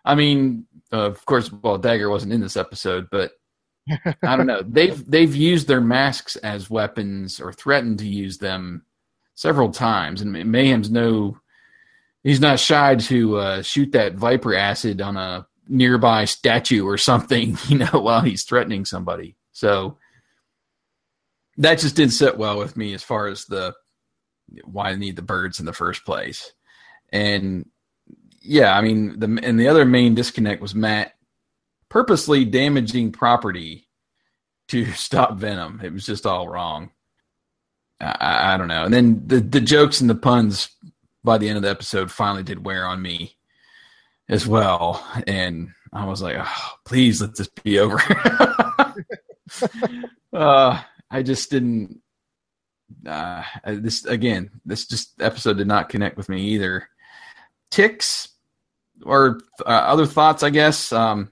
[0.06, 3.32] I mean, uh, of course, well, Dagger wasn't in this episode, but
[4.24, 4.62] I don't know.
[4.62, 8.84] They've they've used their masks as weapons or threatened to use them
[9.36, 11.38] several times, and Mayhem's no.
[12.24, 17.58] He's not shy to uh, shoot that viper acid on a nearby statue or something,
[17.68, 19.36] you know, while he's threatening somebody.
[19.54, 19.98] So
[21.58, 23.74] that just didn't sit well with me as far as the
[24.64, 26.54] why need the birds in the first place.
[27.12, 27.70] And
[28.42, 31.14] yeah, I mean the and the other main disconnect was Matt
[31.90, 33.88] purposely damaging property
[34.70, 35.82] to stop Venom.
[35.84, 36.92] It was just all wrong.
[38.00, 38.86] I, I don't know.
[38.86, 40.70] And then the the jokes and the puns
[41.24, 43.36] by the end of the episode finally did wear on me
[44.30, 48.00] as well, and I was like, oh, please let this be over.
[50.34, 52.02] uh, I just didn't.
[53.06, 56.88] Uh, this again, this just episode did not connect with me either.
[57.72, 58.30] Ticks
[59.04, 60.92] or uh, other thoughts, I guess.
[60.92, 61.32] Um,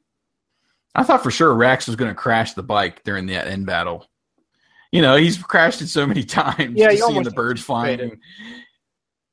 [0.97, 4.07] I thought for sure Rax was going to crash the bike during that end battle.
[4.91, 6.75] You know, he's crashed it so many times.
[6.75, 8.17] Yeah, seeing the birds flying, and,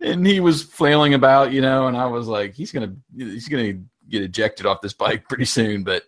[0.01, 1.53] and he was flailing about.
[1.53, 5.27] You know, and I was like, he's gonna he's gonna get ejected off this bike
[5.29, 6.03] pretty soon, but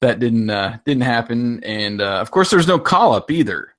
[0.00, 1.64] that didn't uh, didn't happen.
[1.64, 3.74] And uh, of course, there's no call up either.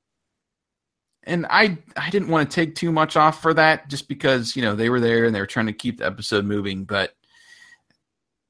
[1.26, 4.62] And I I didn't want to take too much off for that, just because you
[4.62, 6.84] know they were there and they were trying to keep the episode moving.
[6.84, 7.14] But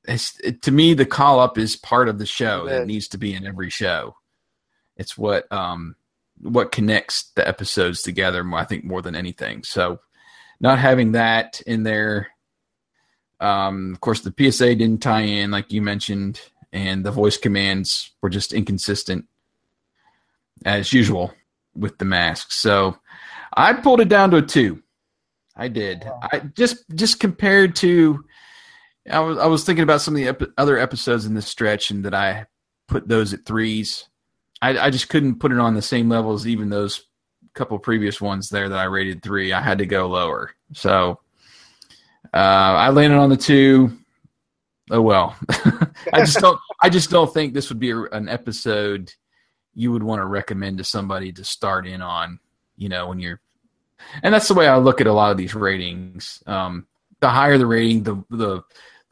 [0.06, 2.68] it, to me, the call up is part of the show.
[2.68, 4.16] It needs to be in every show.
[4.98, 5.96] It's what um
[6.42, 8.46] what connects the episodes together.
[8.54, 9.64] I think more than anything.
[9.64, 10.00] So
[10.60, 12.30] not having that in there.
[13.40, 16.40] Um, of course, the PSA didn't tie in, like you mentioned,
[16.72, 19.26] and the voice commands were just inconsistent
[20.66, 21.34] as usual
[21.76, 22.60] with the masks.
[22.60, 22.98] So
[23.56, 24.82] I pulled it down to a two.
[25.56, 26.10] I did.
[26.22, 28.24] I just just compared to.
[29.10, 31.92] I was I was thinking about some of the ep- other episodes in this stretch,
[31.92, 32.46] and that I
[32.88, 34.08] put those at threes.
[34.62, 37.06] I, I just couldn't put it on the same level as even those
[37.54, 39.54] couple previous ones there that I rated three.
[39.54, 40.52] I had to go lower.
[40.74, 41.20] So
[42.34, 43.98] uh, I landed on the two.
[44.90, 45.36] Oh well,
[46.14, 46.60] I just don't.
[46.82, 49.14] I just don't think this would be a, an episode
[49.76, 52.40] you would want to recommend to somebody to start in on.
[52.76, 53.40] You know, when you're,
[54.24, 56.42] and that's the way I look at a lot of these ratings.
[56.48, 56.88] Um,
[57.20, 58.64] the higher the rating, the the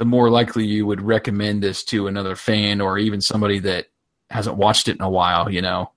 [0.01, 3.85] the more likely you would recommend this to another fan or even somebody that
[4.31, 5.47] hasn't watched it in a while.
[5.47, 5.91] You know,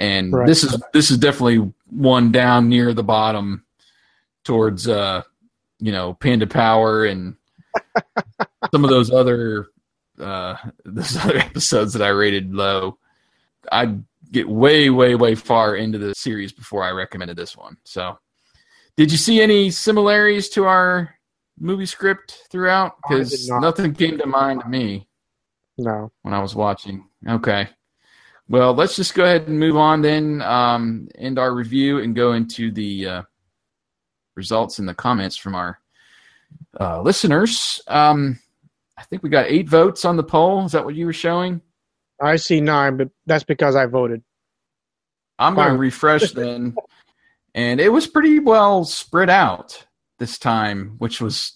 [0.00, 0.48] and right.
[0.48, 3.64] this is this is definitely one down near the bottom
[4.42, 5.22] towards uh
[5.78, 7.36] you know Panda Power and
[8.72, 9.68] some of those other
[10.18, 12.98] uh those other episodes that I rated low.
[13.70, 17.76] I'd get way, way, way far into the series before I recommended this one.
[17.84, 18.18] So,
[18.96, 21.15] did you see any similarities to our
[21.58, 22.96] movie script throughout?
[23.02, 25.08] Because nothing came to mind to me.
[25.78, 26.10] No.
[26.22, 27.06] When I was watching.
[27.28, 27.68] Okay.
[28.48, 32.32] Well, let's just go ahead and move on then, um, end our review and go
[32.32, 33.22] into the uh,
[34.36, 35.80] results and the comments from our
[36.78, 37.80] uh, listeners.
[37.88, 38.38] Um,
[38.96, 40.64] I think we got eight votes on the poll.
[40.64, 41.60] Is that what you were showing?
[42.20, 44.22] I see nine, but that's because I voted.
[45.38, 46.76] I'm going to refresh then.
[47.54, 49.86] And it was pretty well spread out
[50.18, 51.52] this time, which was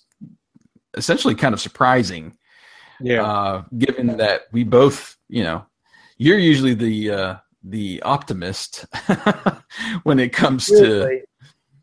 [0.97, 2.37] essentially kind of surprising.
[3.01, 3.25] Yeah.
[3.25, 5.65] Uh, given that we both, you know,
[6.19, 8.85] you're usually the uh, the optimist
[10.03, 11.23] when it comes to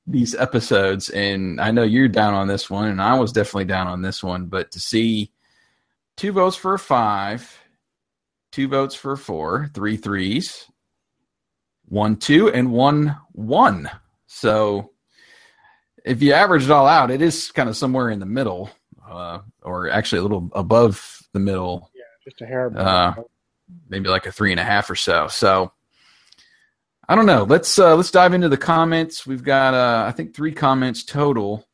[0.05, 3.88] these episodes, and I know you're down on this one, and I was definitely down
[3.88, 4.45] on this one.
[4.45, 5.32] But to see
[6.15, 7.59] two votes for a five,
[8.51, 10.67] two votes for a four, three threes,
[11.86, 13.89] one two, and one one.
[14.28, 14.91] So
[16.08, 18.70] if you average it all out, it is kind of somewhere in the middle,
[19.10, 21.91] uh, or actually a little above the middle.
[21.93, 22.72] Yeah, just a hair.
[22.76, 23.14] Uh,
[23.89, 25.28] maybe like a three and a half or so.
[25.28, 25.72] So
[27.08, 27.43] I don't know.
[27.43, 29.26] Let's uh, let's dive into the comments.
[29.26, 31.66] We've got uh, I think three comments total.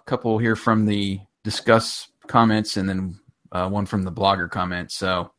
[0.00, 3.20] A couple here from the Disqus comments, and then
[3.52, 4.96] uh, one from the blogger comments.
[4.96, 5.32] So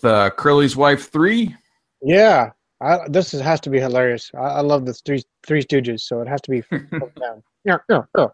[0.00, 1.54] the Curly's wife three.
[2.00, 2.50] Yeah,
[2.80, 4.30] I, this is, has to be hilarious.
[4.34, 6.62] I, I, love the three Three Stooges, so it has to be
[7.20, 7.42] down.
[7.64, 8.28] Yeah, yeah, yeah.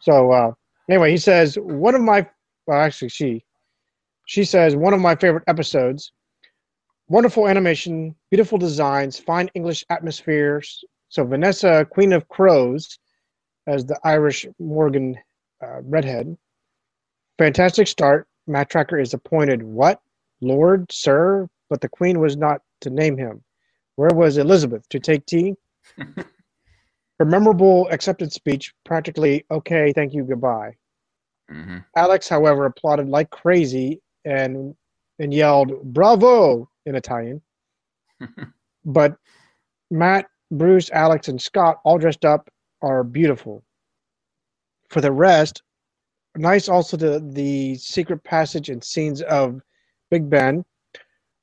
[0.00, 0.52] So uh,
[0.90, 2.28] anyway, he says one of my
[2.66, 3.44] well, actually she
[4.26, 6.12] she says one of my favorite episodes
[7.08, 10.84] wonderful animation, beautiful designs, fine English atmospheres.
[11.08, 12.98] So Vanessa, Queen of Crows,
[13.66, 15.16] as the Irish Morrigan
[15.62, 16.36] uh, redhead.
[17.38, 18.26] Fantastic start.
[18.46, 20.00] Matt Trakker is appointed what?
[20.40, 21.48] Lord, Sir?
[21.68, 23.42] But the Queen was not to name him.
[23.98, 25.56] Where was Elizabeth to take tea?
[27.18, 30.76] Her memorable acceptance speech, practically, okay, thank you, goodbye.
[31.50, 31.78] Mm-hmm.
[31.96, 34.76] Alex, however, applauded like crazy and
[35.18, 37.42] and yelled "Bravo!" in Italian.
[38.84, 39.16] but
[39.90, 42.48] Matt, Bruce, Alex, and Scott, all dressed up,
[42.80, 43.64] are beautiful.
[44.90, 45.64] For the rest,
[46.36, 49.60] nice also the the secret passage and scenes of
[50.08, 50.64] Big Ben.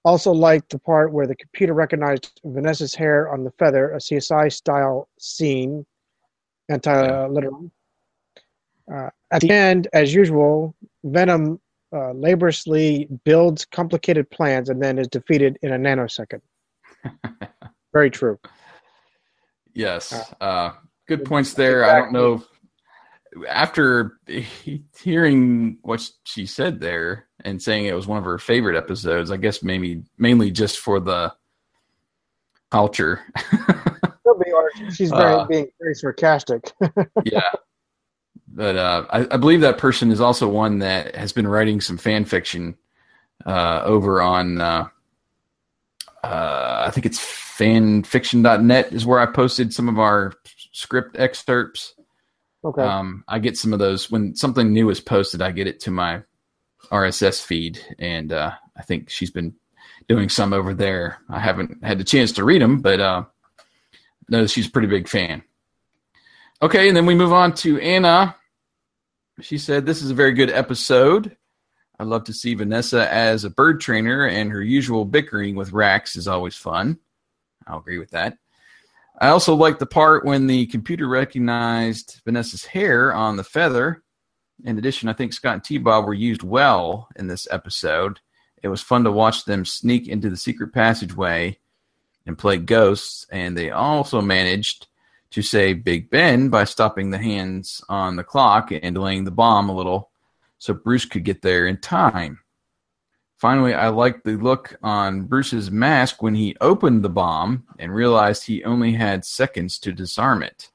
[0.05, 4.51] Also liked the part where the computer recognized Vanessa's hair on the feather, a CSI
[4.53, 5.85] style scene.
[6.69, 7.69] anti-literal.
[8.91, 11.59] Uh, at the end, as usual, Venom
[11.91, 16.41] uh, laboriously builds complicated plans and then is defeated in a nanosecond.
[17.93, 18.39] Very true.
[19.73, 20.33] Yes.
[20.39, 20.71] Uh,
[21.07, 21.83] good points there.
[21.83, 22.43] I don't know.
[23.47, 24.19] After
[24.99, 29.37] hearing what she said there and saying it was one of her favorite episodes, I
[29.37, 31.33] guess maybe mainly just for the
[32.71, 33.21] culture.
[34.93, 36.71] She's very, uh, being very sarcastic.
[37.23, 37.49] yeah.
[38.47, 41.97] But uh, I, I, believe that person is also one that has been writing some
[41.97, 42.77] fan fiction
[43.45, 44.87] uh, over on, uh,
[46.23, 50.33] uh, I think it's fanfiction.net is where I posted some of our
[50.71, 51.94] script excerpts.
[52.65, 52.81] Okay.
[52.81, 55.41] Um, I get some of those when something new is posted.
[55.41, 56.23] I get it to my
[56.91, 59.53] RSS feed, and uh, I think she's been
[60.07, 61.19] doing some over there.
[61.29, 63.25] I haven't had the chance to read them, but uh,
[64.29, 65.43] no, she's a pretty big fan.
[66.61, 68.35] Okay, and then we move on to Anna.
[69.41, 71.37] She said, This is a very good episode.
[71.99, 76.15] I love to see Vanessa as a bird trainer, and her usual bickering with Rax
[76.15, 76.97] is always fun.
[77.67, 78.37] I'll agree with that.
[79.19, 84.03] I also like the part when the computer recognized Vanessa's hair on the feather.
[84.63, 88.19] In addition, I think Scott and T Bob were used well in this episode.
[88.61, 91.59] It was fun to watch them sneak into the secret passageway
[92.25, 94.87] and play ghosts, and they also managed
[95.31, 99.69] to save Big Ben by stopping the hands on the clock and delaying the bomb
[99.69, 100.09] a little
[100.57, 102.39] so Bruce could get there in time.
[103.37, 108.45] Finally, I liked the look on Bruce's mask when he opened the bomb and realized
[108.45, 110.69] he only had seconds to disarm it.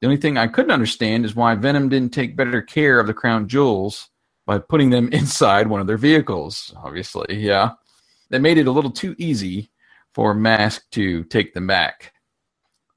[0.00, 3.14] The only thing I couldn't understand is why Venom didn't take better care of the
[3.14, 4.08] crown jewels
[4.46, 6.74] by putting them inside one of their vehicles.
[6.76, 7.72] Obviously, yeah.
[8.30, 9.70] They made it a little too easy
[10.14, 12.14] for Mask to take them back.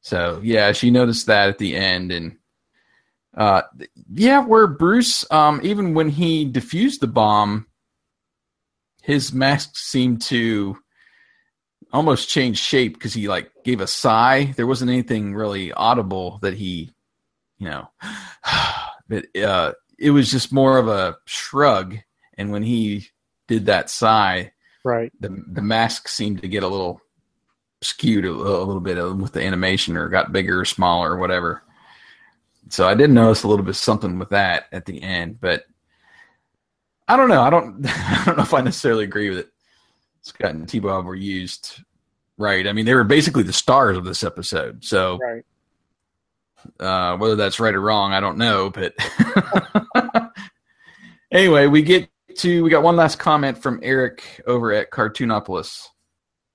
[0.01, 2.37] So yeah, she noticed that at the end, and
[3.35, 3.63] uh,
[4.13, 7.65] yeah, where Bruce, um, even when he defused the bomb,
[9.05, 10.75] his mask seemed to
[11.93, 14.53] almost change shape because he like gave a sigh.
[14.55, 16.91] There wasn't anything really audible that he,
[17.59, 17.87] you know,
[19.07, 21.97] but uh, it was just more of a shrug.
[22.35, 23.07] And when he
[23.47, 24.53] did that sigh,
[24.83, 26.99] right, the the mask seemed to get a little
[27.83, 31.61] skewed a, a little bit with the animation, or got bigger or smaller or whatever.
[32.69, 35.65] So I did notice a little bit something with that at the end, but
[37.07, 37.41] I don't know.
[37.41, 37.85] I don't.
[37.87, 39.49] I don't know if I necessarily agree with it.
[40.21, 41.81] Scott and T Bob were used
[42.37, 42.67] right.
[42.67, 44.83] I mean, they were basically the stars of this episode.
[44.83, 45.45] So, right.
[46.79, 48.71] uh, whether that's right or wrong, I don't know.
[48.71, 48.95] But
[51.31, 55.87] anyway, we get to we got one last comment from Eric over at Cartoonopolis.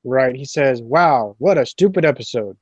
[0.02, 0.34] Right.
[0.34, 2.56] He says, "Wow, what a stupid episode.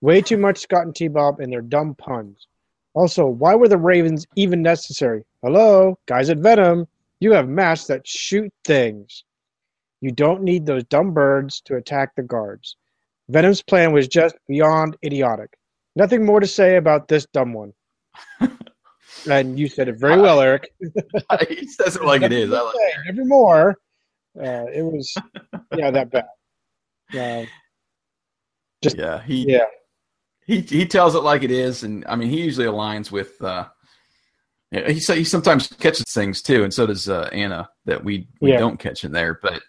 [0.00, 2.48] Way too much Scott and T Bob and their dumb puns.
[2.92, 5.24] Also, why were the Ravens even necessary?
[5.42, 6.86] Hello, guys at Venom."
[7.24, 9.24] You have masks that shoot things.
[10.02, 12.76] You don't need those dumb birds to attack the guards.
[13.30, 15.48] Venom's plan was just beyond idiotic.
[15.96, 17.72] Nothing more to say about this dumb one.
[19.30, 20.70] and you said it very well, Eric.
[21.48, 22.52] he says it like it is.
[22.52, 23.14] I like it.
[23.14, 23.70] Never more.
[24.38, 25.14] Uh, it was,
[25.74, 26.26] yeah, that bad.
[27.18, 27.46] Uh,
[28.82, 29.64] just yeah, he yeah
[30.44, 33.68] he he tells it like it is, and I mean he usually aligns with uh,
[34.74, 38.50] yeah, he he sometimes catches things too, and so does uh, Anna that we we
[38.50, 38.58] yeah.
[38.58, 39.38] don't catch in there.
[39.40, 39.62] But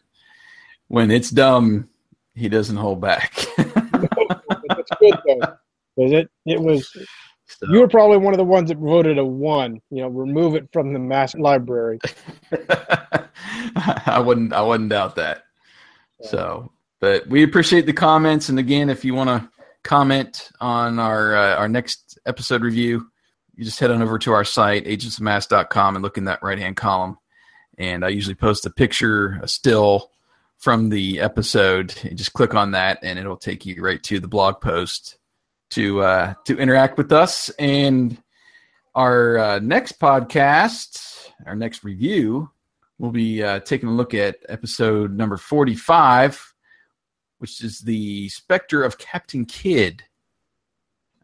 [0.88, 1.90] when it's dumb,
[2.34, 3.36] he doesn't hold back.
[3.57, 5.53] That's good though,
[5.95, 6.91] because it it was.
[7.48, 7.68] So.
[7.72, 9.80] You were probably one of the ones that voted a one.
[9.91, 11.99] You know, remove it from the mass library.
[13.76, 14.53] I wouldn't.
[14.53, 15.44] I wouldn't doubt that.
[16.22, 16.30] Yeah.
[16.30, 19.48] So, but we appreciate the comments, and again, if you want to
[19.84, 23.06] comment on our uh, our next episode review,
[23.56, 26.76] you just head on over to our site, agentsofmask.com, and look in that right hand
[26.76, 27.18] column.
[27.77, 30.11] And I usually post a picture, a still
[30.57, 31.94] from the episode.
[32.03, 35.18] And just click on that, and it'll take you right to the blog post
[35.72, 37.49] to uh, to interact with us.
[37.57, 38.22] And
[38.94, 42.49] our uh, next podcast, our next review,
[42.98, 46.53] we'll be uh, taking a look at episode number 45,
[47.40, 50.03] which is the Spectre of Captain Kidd.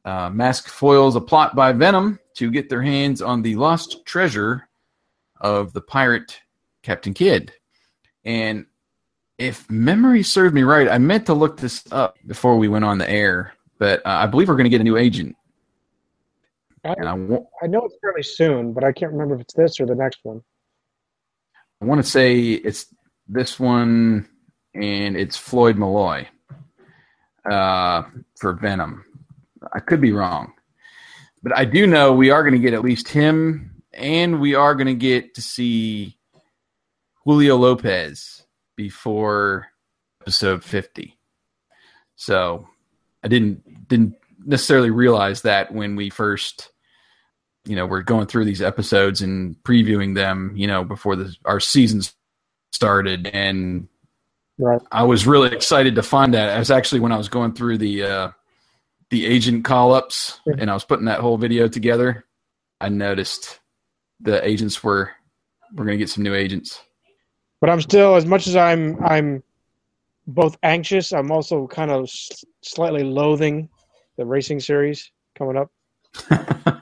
[0.03, 4.67] Uh, Mask foils a plot by Venom to get their hands on the lost treasure
[5.39, 6.39] of the pirate
[6.83, 7.51] Captain Kidd.
[8.23, 8.65] And
[9.37, 12.97] if memory served me right, I meant to look this up before we went on
[12.97, 15.35] the air, but uh, I believe we're going to get a new agent.
[16.83, 19.53] I, and I, w- I know it's fairly soon, but I can't remember if it's
[19.53, 20.41] this or the next one.
[21.81, 22.93] I want to say it's
[23.27, 24.27] this one,
[24.75, 26.27] and it's Floyd Malloy
[27.49, 28.03] uh,
[28.39, 29.05] for Venom.
[29.73, 30.53] I could be wrong,
[31.43, 34.75] but I do know we are going to get at least him, and we are
[34.75, 36.17] going to get to see
[37.25, 38.43] Julio Lopez
[38.75, 39.67] before
[40.21, 41.17] episode fifty.
[42.15, 42.67] So
[43.23, 44.15] I didn't didn't
[44.45, 46.71] necessarily realize that when we first,
[47.65, 51.59] you know, we're going through these episodes and previewing them, you know, before the, our
[51.59, 52.13] seasons
[52.71, 53.87] started, and
[54.61, 54.81] Right.
[54.91, 56.49] I was really excited to find that.
[56.49, 58.31] i was actually when I was going through the uh,
[59.11, 62.25] the agent call ups and I was putting that whole video together.
[62.79, 63.59] I noticed
[64.19, 65.11] the agents were
[65.73, 66.81] we're going to get some new agents.
[67.59, 69.43] But I'm still, as much as I'm, I'm
[70.27, 71.13] both anxious.
[71.13, 72.09] I'm also kind of
[72.61, 73.69] slightly loathing
[74.17, 75.71] the racing series coming up.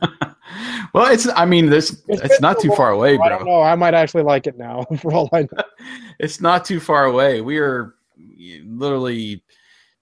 [0.94, 3.58] Well, it's I mean this it's, not too far away, I don't bro.
[3.58, 3.62] know.
[3.62, 4.86] I might actually like it now.
[5.02, 5.64] For all I know.
[6.20, 7.42] It's not too far away.
[7.42, 9.44] We are literally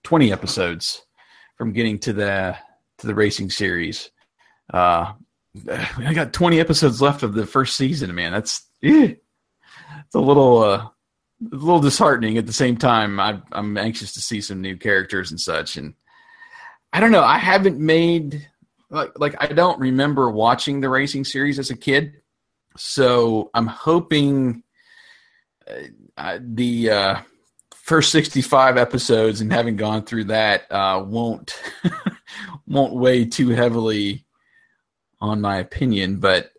[0.03, 1.03] 20 episodes
[1.57, 2.57] from getting to the
[2.99, 4.09] to the racing series.
[4.73, 5.13] Uh
[5.69, 8.31] I got 20 episodes left of the first season, man.
[8.31, 9.13] That's eh.
[10.05, 10.87] it's a little uh
[11.51, 13.19] a little disheartening at the same time.
[13.19, 15.93] I I'm anxious to see some new characters and such and
[16.93, 17.23] I don't know.
[17.23, 18.47] I haven't made
[18.89, 22.21] like like I don't remember watching the racing series as a kid.
[22.77, 24.63] So I'm hoping
[26.17, 27.15] uh, the uh,
[27.87, 31.57] first 65 episodes and having gone through that uh, won't
[32.67, 34.25] won't weigh too heavily
[35.21, 36.17] on my opinion.
[36.19, 36.51] But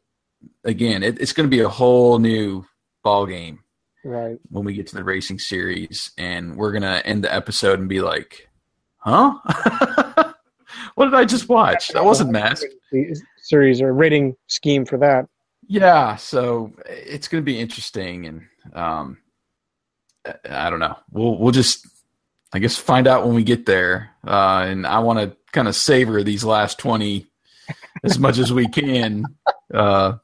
[0.64, 2.64] again, it, it's going to be a whole new
[3.04, 3.60] ball game
[4.04, 4.38] Right.
[4.48, 8.00] when we get to the racing series, and we're gonna end the episode and be
[8.00, 8.48] like,
[8.98, 9.34] "Huh?
[10.94, 11.88] what did I just watch?
[11.88, 12.72] That wasn't masked
[13.42, 15.26] series or rating scheme for that.
[15.66, 18.42] Yeah, so it's going to be interesting, and
[18.72, 19.18] um,
[20.48, 20.96] I- don't know.
[21.10, 21.86] We'll we'll just,
[22.52, 24.10] I guess, find out when we get there.
[24.26, 27.26] Uh, and I want to kind of savor these last twenty
[28.04, 29.24] as much as we can,
[29.72, 30.14] uh,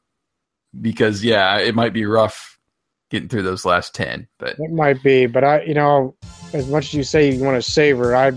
[0.79, 2.57] because yeah, it might be rough
[3.11, 4.27] getting through those last ten.
[4.39, 6.15] But It might be, but I, you know,
[6.53, 8.31] as much as you say you want to savor, I,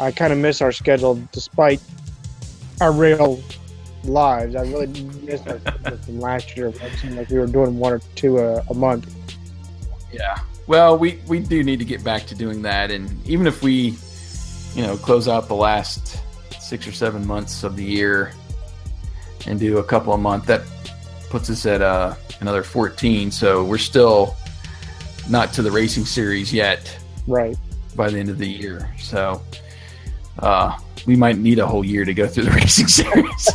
[0.00, 1.80] I kind of miss our schedule despite
[2.80, 3.42] our real
[4.04, 4.54] lives.
[4.54, 4.86] I really
[5.22, 6.68] miss our schedule from last year.
[6.68, 9.12] It seemed like we were doing one or two a, a month.
[10.12, 10.38] Yeah.
[10.66, 13.96] Well, we we do need to get back to doing that, and even if we,
[14.74, 16.20] you know, close out the last
[16.60, 18.32] six or seven months of the year
[19.46, 20.62] and do a couple a month, that
[21.30, 23.30] puts us at uh, another fourteen.
[23.30, 24.36] So we're still
[25.28, 26.96] not to the racing series yet.
[27.26, 27.56] Right.
[27.94, 29.42] By the end of the year, so
[30.38, 33.50] uh, we might need a whole year to go through the racing series,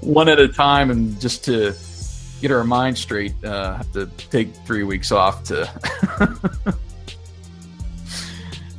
[0.00, 1.74] one at a time, and just to
[2.40, 5.62] get our mind straight, uh, have to take three weeks off to.
[6.20, 6.78] oh,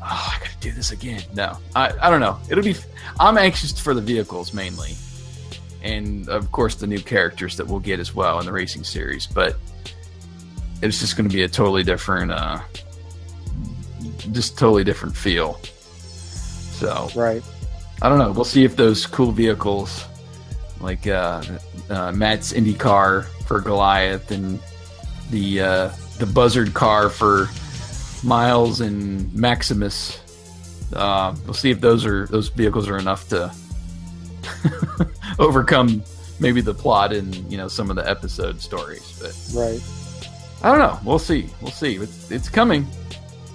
[0.01, 1.21] I gotta do this again.
[1.33, 2.37] No, I, I don't know.
[2.49, 2.75] It'll be.
[3.19, 4.91] I'm anxious for the vehicles mainly,
[5.81, 9.25] and of course the new characters that we'll get as well in the racing series.
[9.25, 9.57] But
[10.81, 12.59] it's just going to be a totally different, uh,
[14.31, 15.59] just totally different feel.
[15.63, 17.43] So right.
[17.99, 18.31] I don't know.
[18.31, 20.05] We'll see if those cool vehicles,
[20.79, 21.41] like uh,
[21.89, 24.59] uh, Matt's Indy car for Goliath and
[25.29, 27.49] the uh, the Buzzard car for
[28.23, 30.19] Miles and Maximus.
[30.93, 33.51] Uh, we'll see if those are those vehicles are enough to
[35.39, 36.03] overcome
[36.39, 39.19] maybe the plot and you know some of the episode stories.
[39.21, 39.81] But Right.
[40.63, 40.99] I don't know.
[41.03, 41.49] We'll see.
[41.61, 41.95] We'll see.
[41.95, 42.87] It's it's coming.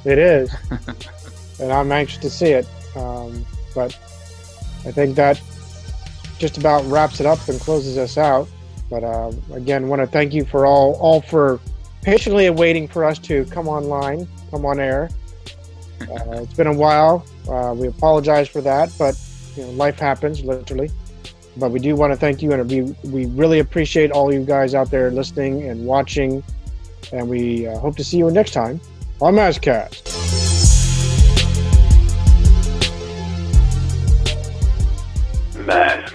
[0.04, 0.54] It is,
[1.60, 2.66] and I'm anxious to see it.
[2.96, 3.44] Um,
[3.74, 3.92] but
[4.84, 5.40] I think that
[6.38, 8.48] just about wraps it up and closes us out.
[8.92, 11.60] But uh, again, want to thank you for all all for
[12.02, 15.08] patiently waiting for us to come online, come on air.
[16.02, 17.24] Uh, it's been a while.
[17.48, 19.18] Uh, we apologize for that, but
[19.56, 20.90] you know, life happens, literally.
[21.56, 24.74] But we do want to thank you, and we we really appreciate all you guys
[24.74, 26.44] out there listening and watching.
[27.14, 28.78] And we uh, hope to see you next time
[29.22, 30.02] on Mazcast.
[35.64, 36.11] Maskcast.